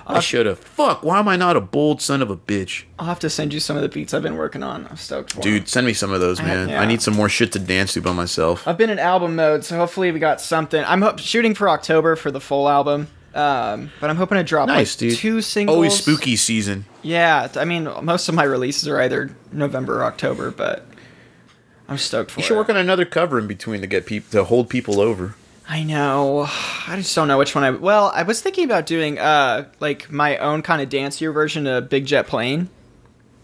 [0.06, 0.60] I should have.
[0.60, 1.04] Fuck.
[1.04, 2.84] Why am I not a bold son of a bitch?
[3.00, 4.86] I'll have to send you some of the beats I've been working on.
[4.90, 5.42] I'm stoked for.
[5.42, 6.70] Dude, send me some of those, I- man.
[6.70, 6.82] yeah.
[6.82, 8.68] I need some more shit to dance to by myself.
[8.68, 10.84] I've been in album mode, so hopefully we got something.
[10.86, 14.68] I'm ho- shooting for October for the full album, um, but I'm hoping to drop
[14.68, 15.18] Nice, like dude.
[15.18, 15.76] two singles.
[15.76, 16.86] Always spooky season.
[17.02, 20.86] Yeah, I mean most of my releases are either November or October, but
[21.88, 22.58] I'm stoked for You should it.
[22.58, 25.36] work on another cover in between to get people to hold people over.
[25.68, 26.46] I know.
[26.88, 27.72] I just don't know which one I.
[27.72, 31.90] Well, I was thinking about doing uh like my own kind of dancier version of
[31.90, 32.70] Big Jet Plane.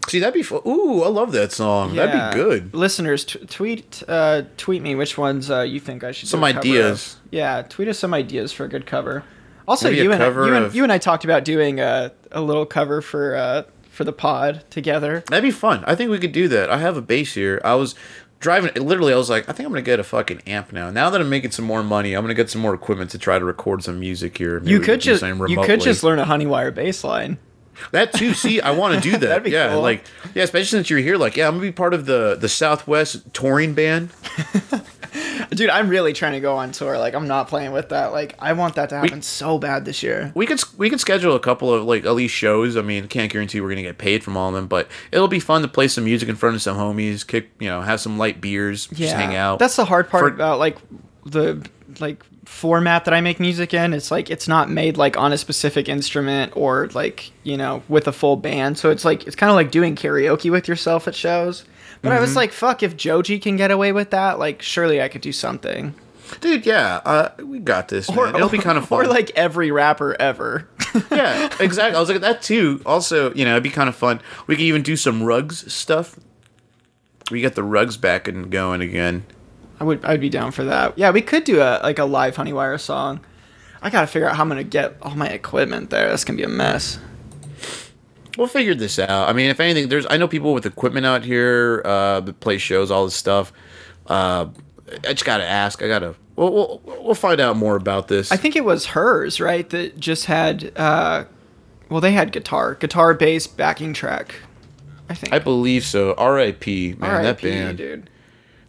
[0.08, 0.60] See, that'd be fun.
[0.66, 1.94] Ooh, I love that song.
[1.94, 2.06] Yeah.
[2.06, 2.74] That'd be good.
[2.74, 6.26] Listeners, t- tweet uh tweet me which ones uh, you think I should.
[6.26, 7.16] do Some ideas.
[7.30, 9.24] Yeah, tweet us some ideas for a good cover.
[9.68, 12.12] Also, Maybe you and, cover you and of- you and I talked about doing a
[12.32, 15.22] a little cover for uh for the pod together.
[15.28, 15.84] That'd be fun.
[15.86, 16.70] I think we could do that.
[16.70, 17.60] I have a bass here.
[17.64, 17.94] I was
[18.40, 18.72] driving.
[18.74, 20.90] Literally, I was like, I think I'm gonna get a fucking amp now.
[20.90, 23.38] Now that I'm making some more money, I'm gonna get some more equipment to try
[23.38, 24.58] to record some music here.
[24.60, 27.38] Maybe You could just you could just learn a Honeywire bass line.
[27.92, 28.34] that too.
[28.34, 29.20] See, I want to do that.
[29.20, 29.82] That'd be yeah, cool.
[29.82, 31.16] like yeah, especially since you're here.
[31.16, 34.10] Like, yeah, I'm gonna be part of the the Southwest touring band.
[35.50, 36.98] Dude, I'm really trying to go on tour.
[36.98, 38.12] Like, I'm not playing with that.
[38.12, 40.32] Like, I want that to happen so bad this year.
[40.34, 42.76] We could we could schedule a couple of like at least shows.
[42.76, 45.40] I mean, can't guarantee we're gonna get paid from all of them, but it'll be
[45.40, 47.26] fun to play some music in front of some homies.
[47.26, 49.58] Kick, you know, have some light beers, just hang out.
[49.58, 50.78] That's the hard part For- about like
[51.24, 51.66] the
[52.00, 53.92] like format that I make music in.
[53.92, 58.08] It's like it's not made like on a specific instrument or like you know with
[58.08, 58.78] a full band.
[58.78, 61.64] So it's like it's kind of like doing karaoke with yourself at shows.
[62.02, 62.16] But Mm-hmm.
[62.18, 65.20] I was like, fuck, if Joji can get away with that, like surely I could
[65.20, 65.94] do something.
[66.40, 66.64] dude.
[66.64, 68.10] Yeah, uh, we got this.
[68.10, 68.34] Man.
[68.34, 69.04] It'll be kind of fun.
[69.04, 70.66] Or like every rapper ever.
[71.10, 71.96] yeah, exactly.
[71.96, 72.80] I was like at that too.
[72.86, 74.20] Also, you know, it'd be kind of fun.
[74.46, 76.18] We could even do some rugs stuff.
[77.30, 79.24] We got the rugs back and going again.
[79.80, 80.96] I would I'd be down for that.
[80.98, 83.20] Yeah, we could do a like a live Honeywire song.
[83.82, 86.08] I gotta figure out how I'm gonna get all my equipment there.
[86.10, 86.98] That's gonna be a mess.
[88.36, 89.28] We'll figure this out.
[89.28, 92.58] I mean, if anything, there's I know people with equipment out here uh, that play
[92.58, 93.52] shows, all this stuff.
[94.06, 94.48] Uh,
[95.04, 95.82] I just gotta ask.
[95.82, 96.14] I gotta.
[96.36, 98.30] We'll, we'll we'll find out more about this.
[98.30, 99.68] I think it was Her's, right?
[99.70, 101.24] That just had uh
[101.88, 104.34] well they had guitar, guitar bass backing track.
[105.08, 105.32] I think.
[105.32, 106.14] I believe so.
[106.14, 106.96] R.I.P.
[106.98, 107.78] Man, that band.
[107.78, 108.09] dude.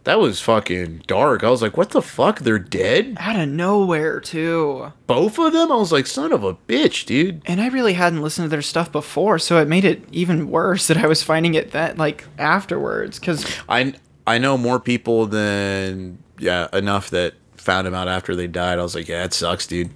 [0.04, 1.44] That was fucking dark.
[1.44, 2.40] I was like, what the fuck?
[2.40, 3.16] They're dead.
[3.20, 4.92] Out of nowhere too.
[5.06, 5.70] Both of them.
[5.70, 7.40] I was like, son of a bitch, dude.
[7.46, 10.86] And I really hadn't listened to their stuff before, so it made it even worse
[10.88, 13.94] that I was finding it that like afterwards cuz I
[14.26, 18.80] I know more people than yeah enough that found him out after they died.
[18.80, 19.90] I was like, yeah, it sucks, dude.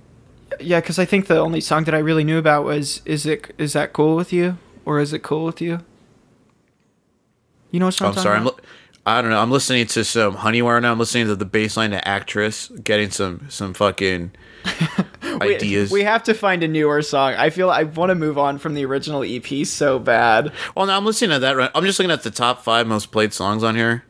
[0.60, 3.52] yeah, cuz I think the only song that I really knew about was is it
[3.58, 5.80] is that cool with you or is it cool with you?
[7.72, 8.36] You know what I'm, I'm sorry.
[8.36, 8.60] I'm about?
[9.08, 9.40] I don't know.
[9.40, 10.90] I'm listening to some Honeywire now.
[10.90, 14.32] I'm listening to the baseline to Actress, getting some some fucking
[15.22, 15.90] We- ideas.
[15.92, 17.34] We have to find a newer song.
[17.34, 20.50] I feel I want to move on from the original EP so bad.
[20.74, 21.56] well, now I'm listening to that.
[21.56, 21.70] Right.
[21.74, 24.04] I'm just looking at the top five most played songs on here.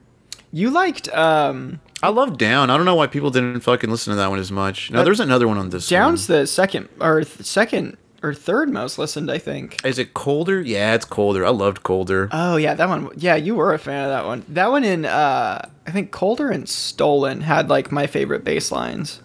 [0.50, 2.70] You liked um I love Down.
[2.70, 4.90] I don't know why people didn't fucking listen to that one as much.
[4.90, 5.88] No, there's another one on this.
[5.88, 6.40] Down's one.
[6.40, 9.84] the second or th- second or third most listened, I think.
[9.84, 10.60] Is it colder?
[10.60, 11.44] Yeah, it's colder.
[11.44, 12.28] I loved colder.
[12.32, 13.10] Oh yeah, that one.
[13.16, 14.44] Yeah, you were a fan of that one.
[14.48, 19.20] That one in uh I think Colder and Stolen had like my favorite bass lines.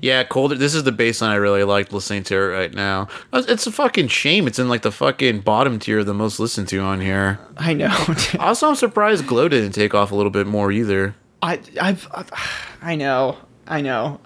[0.00, 0.54] Yeah, colder.
[0.54, 3.08] This is the bass line I really liked listening to it right now.
[3.32, 4.46] It's a fucking shame.
[4.46, 7.38] It's in like the fucking bottom tier of the most listened to on here.
[7.56, 7.96] I know.
[8.38, 11.14] Also, I'm surprised Glow didn't take off a little bit more either.
[11.42, 12.08] I I've
[12.82, 13.38] I know.
[13.66, 14.20] I know.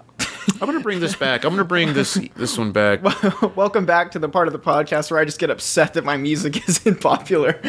[0.53, 1.43] I'm gonna bring this back.
[1.43, 3.01] I'm gonna bring this this one back.
[3.55, 6.17] Welcome back to the part of the podcast where I just get upset that my
[6.17, 7.59] music isn't popular.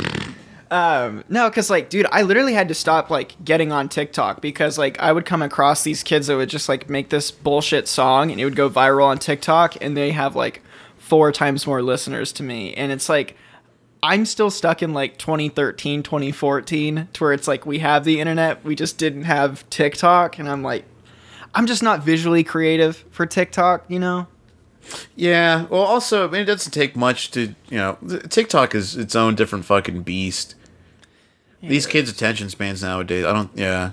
[0.70, 4.78] um, no, because like, dude, I literally had to stop like getting on TikTok because
[4.78, 8.30] like I would come across these kids that would just like make this bullshit song
[8.30, 10.62] and it would go viral on TikTok and they have like
[10.98, 13.36] four times more listeners to me, and it's like.
[14.06, 18.62] I'm still stuck in like 2013, 2014, to where it's like we have the internet,
[18.62, 20.84] we just didn't have TikTok, and I'm like,
[21.54, 24.26] I'm just not visually creative for TikTok, you know?
[25.16, 25.64] Yeah.
[25.66, 27.96] Well, also, I mean, it doesn't take much to you know.
[28.28, 30.54] TikTok is its own different fucking beast.
[31.62, 33.24] These kids' attention spans nowadays.
[33.24, 33.50] I don't.
[33.54, 33.92] Yeah.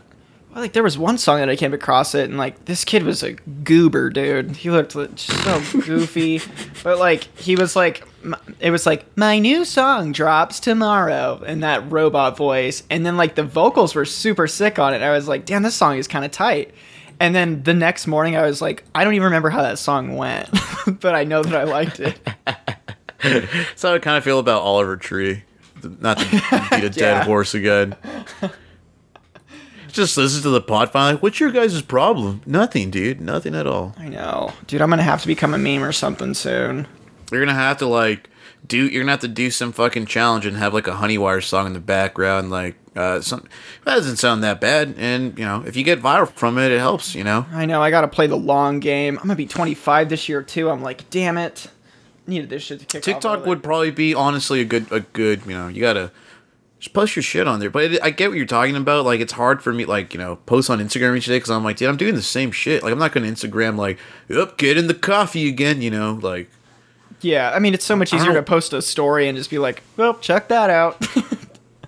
[0.53, 3.03] Well, like there was one song that I came across it, and like this kid
[3.03, 4.57] was a goober, dude.
[4.57, 6.41] He looked so goofy,
[6.83, 11.61] but like he was like, m- it was like my new song drops tomorrow, in
[11.61, 15.01] that robot voice, and then like the vocals were super sick on it.
[15.01, 16.73] I was like, damn, this song is kind of tight.
[17.21, 20.17] And then the next morning, I was like, I don't even remember how that song
[20.17, 20.49] went,
[20.99, 22.19] but I know that I liked it.
[23.75, 25.43] so how I kind of feel about Oliver Tree.
[25.99, 27.23] Not to beat a dead Yeah.
[27.23, 27.95] horse again.
[29.91, 30.95] Just listen to the pod.
[30.95, 32.41] Like, What's your guys' problem?
[32.47, 33.21] Nothing, dude.
[33.21, 33.93] Nothing at all.
[33.99, 34.81] I know, dude.
[34.81, 36.87] I'm gonna have to become a meme or something soon.
[37.31, 38.30] You're gonna have to like
[38.71, 38.87] do.
[38.87, 41.73] You're gonna have to do some fucking challenge and have like a Honeywire song in
[41.73, 42.49] the background.
[42.49, 43.47] Like uh, some
[43.83, 44.95] that doesn't sound that bad.
[44.97, 47.13] And you know, if you get viral from it, it helps.
[47.13, 47.45] You know.
[47.51, 47.81] I know.
[47.83, 49.17] I gotta play the long game.
[49.17, 50.69] I'm gonna be 25 this year too.
[50.69, 51.67] I'm like, damn it.
[52.25, 55.45] Needed this shit to kick off TikTok would probably be honestly a good a good.
[55.45, 56.11] You know, you gotta.
[56.79, 59.05] Just post your shit on there, but it, I get what you're talking about.
[59.05, 61.63] Like, it's hard for me, like, you know, post on Instagram each day because I'm
[61.63, 62.81] like, dude, I'm doing the same shit.
[62.81, 66.17] Like, I'm not going to Instagram, like, yep, get in the coffee again, you know,
[66.23, 66.49] like,
[67.21, 69.83] Yeah, I mean, it's so much easier to post a story and just be like,
[69.97, 71.05] well, check that out.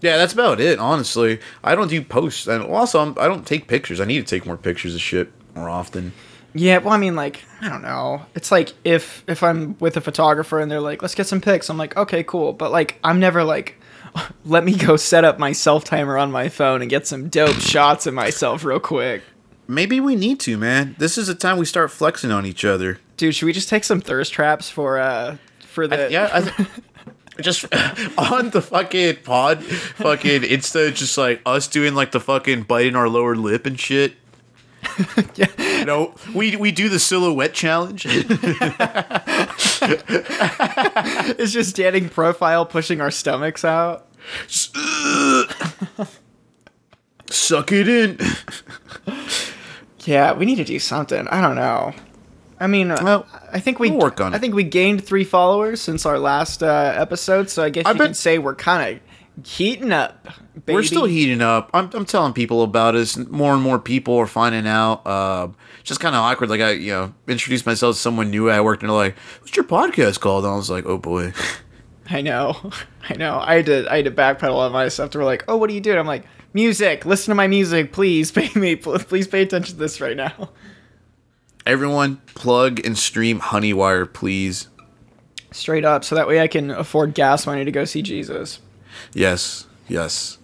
[0.01, 0.79] Yeah, that's about it.
[0.79, 4.01] Honestly, I don't do posts, and also I'm, I don't take pictures.
[4.01, 6.11] I need to take more pictures of shit more often.
[6.53, 8.25] yeah, well, I mean, like, I don't know.
[8.35, 11.69] It's like if if I'm with a photographer and they're like, let's get some pics.
[11.69, 12.51] I'm like, okay, cool.
[12.51, 13.79] But like, I'm never like,
[14.45, 17.61] let me go set up my self timer on my phone and get some dope
[17.61, 19.23] shots of myself real quick.
[19.69, 20.97] Maybe we need to, man.
[20.99, 22.99] This is the time we start flexing on each other.
[23.17, 26.67] Dude, should we just take some thirst traps for uh for the yeah, I th-
[27.41, 27.65] just
[28.17, 33.09] on the fucking pod, fucking Insta, just like us doing like the fucking biting our
[33.09, 34.13] lower lip and shit.
[35.35, 35.47] Yeah.
[35.57, 38.05] You know, we we do the silhouette challenge.
[41.39, 44.07] it's just standing profile pushing our stomachs out.
[47.29, 48.19] Suck it in.
[50.05, 51.27] Yeah, we need to do something.
[51.29, 51.93] I don't know.
[52.63, 54.39] I mean, uh, Well, I think we we'll work on I it.
[54.39, 57.97] think we gained three followers since our last uh, episode, so I guess I you
[57.97, 60.25] bet- can say we're kind of heating up.
[60.53, 60.73] Baby.
[60.75, 61.71] We're still heating up.
[61.73, 63.17] I'm, I'm telling people about us.
[63.17, 65.05] More and more people are finding out.
[65.05, 65.47] Uh,
[65.83, 66.49] just kind of awkward.
[66.49, 69.55] Like I, you know, introduced myself to someone new I worked, and they're like, "What's
[69.55, 71.33] your podcast called?" And I was like, "Oh boy."
[72.09, 72.71] I know,
[73.09, 73.39] I know.
[73.41, 75.11] I had to I had to backpedal on my stuff.
[75.11, 77.05] They were like, "Oh, what are you doing?" I'm like, "Music.
[77.05, 78.31] Listen to my music, please.
[78.31, 78.75] Pay me.
[78.75, 80.49] Please pay attention to this right now."
[81.65, 84.67] Everyone, plug and stream Honeywire, please.
[85.51, 88.59] Straight up, so that way I can afford gas money to go see Jesus
[89.13, 90.39] Yes, yes.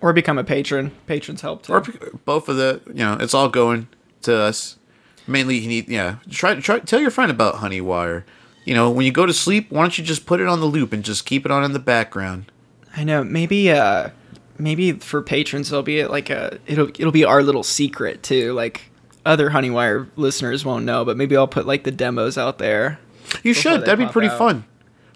[0.00, 0.92] or become a patron.
[1.06, 1.72] Patrons help too.
[1.72, 1.80] Or
[2.24, 2.80] both of the.
[2.86, 3.88] You know, it's all going
[4.22, 4.78] to us.
[5.26, 5.88] Mainly, you need.
[5.88, 8.24] Yeah, try try tell your friend about Honeywire.
[8.64, 10.66] You know, when you go to sleep, why don't you just put it on the
[10.66, 12.50] loop and just keep it on in the background?
[12.96, 13.22] I know.
[13.24, 14.10] Maybe uh
[14.58, 18.52] maybe for patrons it'll be like a it'll it'll be our little secret too.
[18.52, 18.90] Like
[19.24, 22.98] other Honeywire listeners won't know, but maybe I'll put like the demos out there.
[23.42, 23.82] You should.
[23.82, 24.38] That'd be pretty out.
[24.38, 24.64] fun.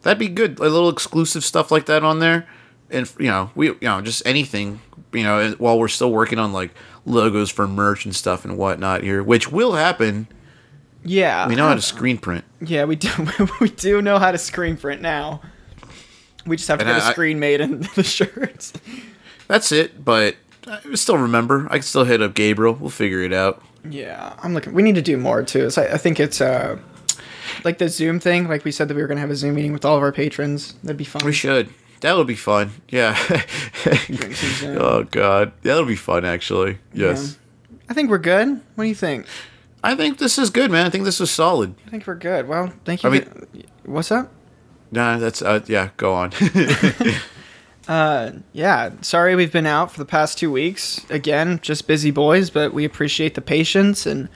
[0.02, 0.58] That'd be good.
[0.58, 2.46] A little exclusive stuff like that on there,
[2.90, 4.80] and you know, we you know just anything.
[5.12, 6.72] You know, while we're still working on like
[7.04, 10.28] logos for merch and stuff and whatnot here, which will happen.
[11.04, 11.46] Yeah.
[11.48, 12.44] We know how to screen print.
[12.60, 13.08] Yeah, we do
[13.60, 15.40] we do know how to screen print now.
[16.46, 18.72] We just have to And get a I- I- screen made in the shirts.
[19.48, 20.04] That's it.
[20.04, 20.36] But
[20.66, 21.66] I still remember.
[21.70, 22.74] I can still hit up Gabriel.
[22.74, 23.62] We'll figure it out.
[23.90, 24.72] Yeah, I'm looking.
[24.72, 25.70] We need to do more too.
[25.70, 26.78] So I, I think it's uh,
[27.64, 28.48] like the Zoom thing.
[28.48, 30.12] Like we said that we were gonna have a Zoom meeting with all of our
[30.12, 30.74] patrons.
[30.82, 31.22] That'd be fun.
[31.24, 31.68] We should.
[32.00, 32.72] That would be fun.
[32.88, 33.16] Yeah.
[34.78, 36.24] oh God, that'll be fun.
[36.24, 37.38] Actually, yes.
[37.88, 38.60] I think we're good.
[38.74, 39.26] What do you think?
[39.82, 40.86] I think this is good, man.
[40.86, 41.74] I think this is solid.
[41.86, 42.48] I think we're good.
[42.48, 43.08] Well, thank you.
[43.08, 44.32] I mean, what's up?
[44.90, 45.90] Nah, that's uh, yeah.
[45.96, 46.32] Go on.
[47.88, 48.90] Uh, yeah.
[49.00, 51.04] Sorry we've been out for the past two weeks.
[51.10, 54.28] Again, just busy boys, but we appreciate the patience and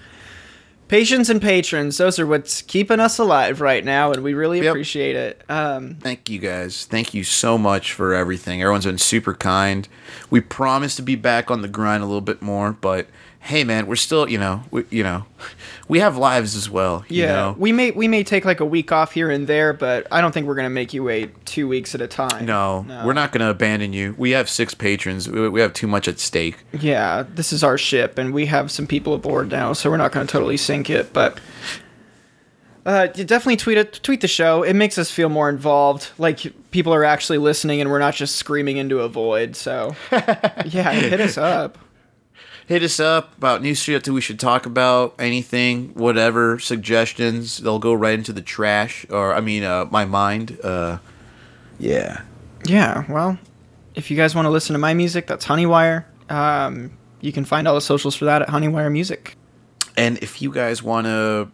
[0.89, 1.99] patience and patrons.
[1.99, 4.71] Those are what's keeping us alive right now, and we really Yep.
[4.71, 5.43] appreciate it.
[5.49, 6.85] Um, Thank you guys.
[6.89, 8.61] Thank you so much for everything.
[8.63, 9.89] Everyone's been super kind.
[10.31, 13.07] We promise to be back on the grind a little bit more, but
[13.41, 15.25] hey, man, we're still, you know, we, you know,
[15.88, 17.04] we have lives as well.
[17.08, 17.57] You yeah, know?
[17.58, 20.33] we may we may take like a week off here and there, but I don't
[20.33, 22.46] think we're gonna make you wait two weeks at a time.
[22.46, 24.14] no, we're not going to abandon you.
[24.17, 25.29] We have six patrons.
[25.29, 26.58] We, we have too much at stake.
[26.72, 30.12] Yeah, this is our ship, and we have some people aboard now, so we're not
[30.12, 31.12] going to totally sink it.
[31.12, 31.41] But
[32.87, 34.62] uh, definitely tweet it, tweet the show.
[34.62, 36.11] It makes us feel more involved.
[36.18, 36.41] Like
[36.71, 39.57] people are actually listening, and we're not just screaming into a void.
[39.57, 41.79] So yeah, hit us up.
[42.71, 47.59] Hit us up about new shit that we should talk about, anything, whatever, suggestions.
[47.59, 50.57] They'll go right into the trash, or I mean, uh, my mind.
[50.63, 50.99] Uh,
[51.80, 52.21] yeah.
[52.64, 53.41] Yeah, well,
[53.97, 56.07] if you guys want to listen to my music, that's Honeywire.
[56.29, 59.37] Um, you can find all the socials for that at Honeywire Music.
[59.97, 61.51] And if you guys want to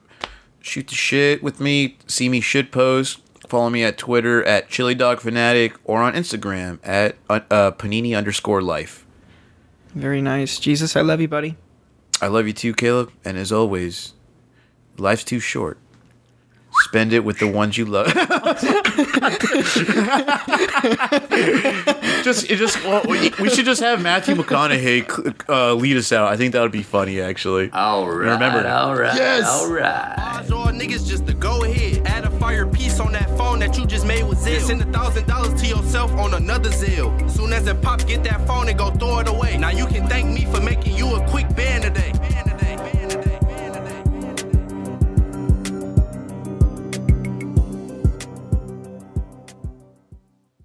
[0.60, 4.94] shoot the shit with me, see me shit post, follow me at Twitter at Chili
[4.94, 9.05] Dog Fanatic or on Instagram at uh, Panini underscore life.
[9.97, 10.59] Very nice.
[10.59, 11.56] Jesus, I love you, buddy.
[12.20, 13.10] I love you too, Caleb.
[13.24, 14.12] And as always,
[14.98, 15.78] life's too short.
[16.86, 18.06] Spend it with the ones you love.
[22.22, 26.28] just it just well, we we should just have Matthew McConaughey uh, lead us out.
[26.28, 27.72] I think that would be funny actually.
[27.72, 28.34] All right.
[28.34, 28.66] Remember that.
[28.66, 29.16] All right.
[29.16, 29.48] Yes.
[29.48, 30.46] All right.
[30.52, 32.06] All niggas just to go ahead.
[32.06, 34.60] Add a fire piece on that phone that you just made with Zelle.
[34.60, 37.28] Send a thousand dollars to yourself on another Zelle.
[37.28, 39.58] Soon as it pop, get that phone and go throw it away.
[39.58, 40.96] Now you can thank me for making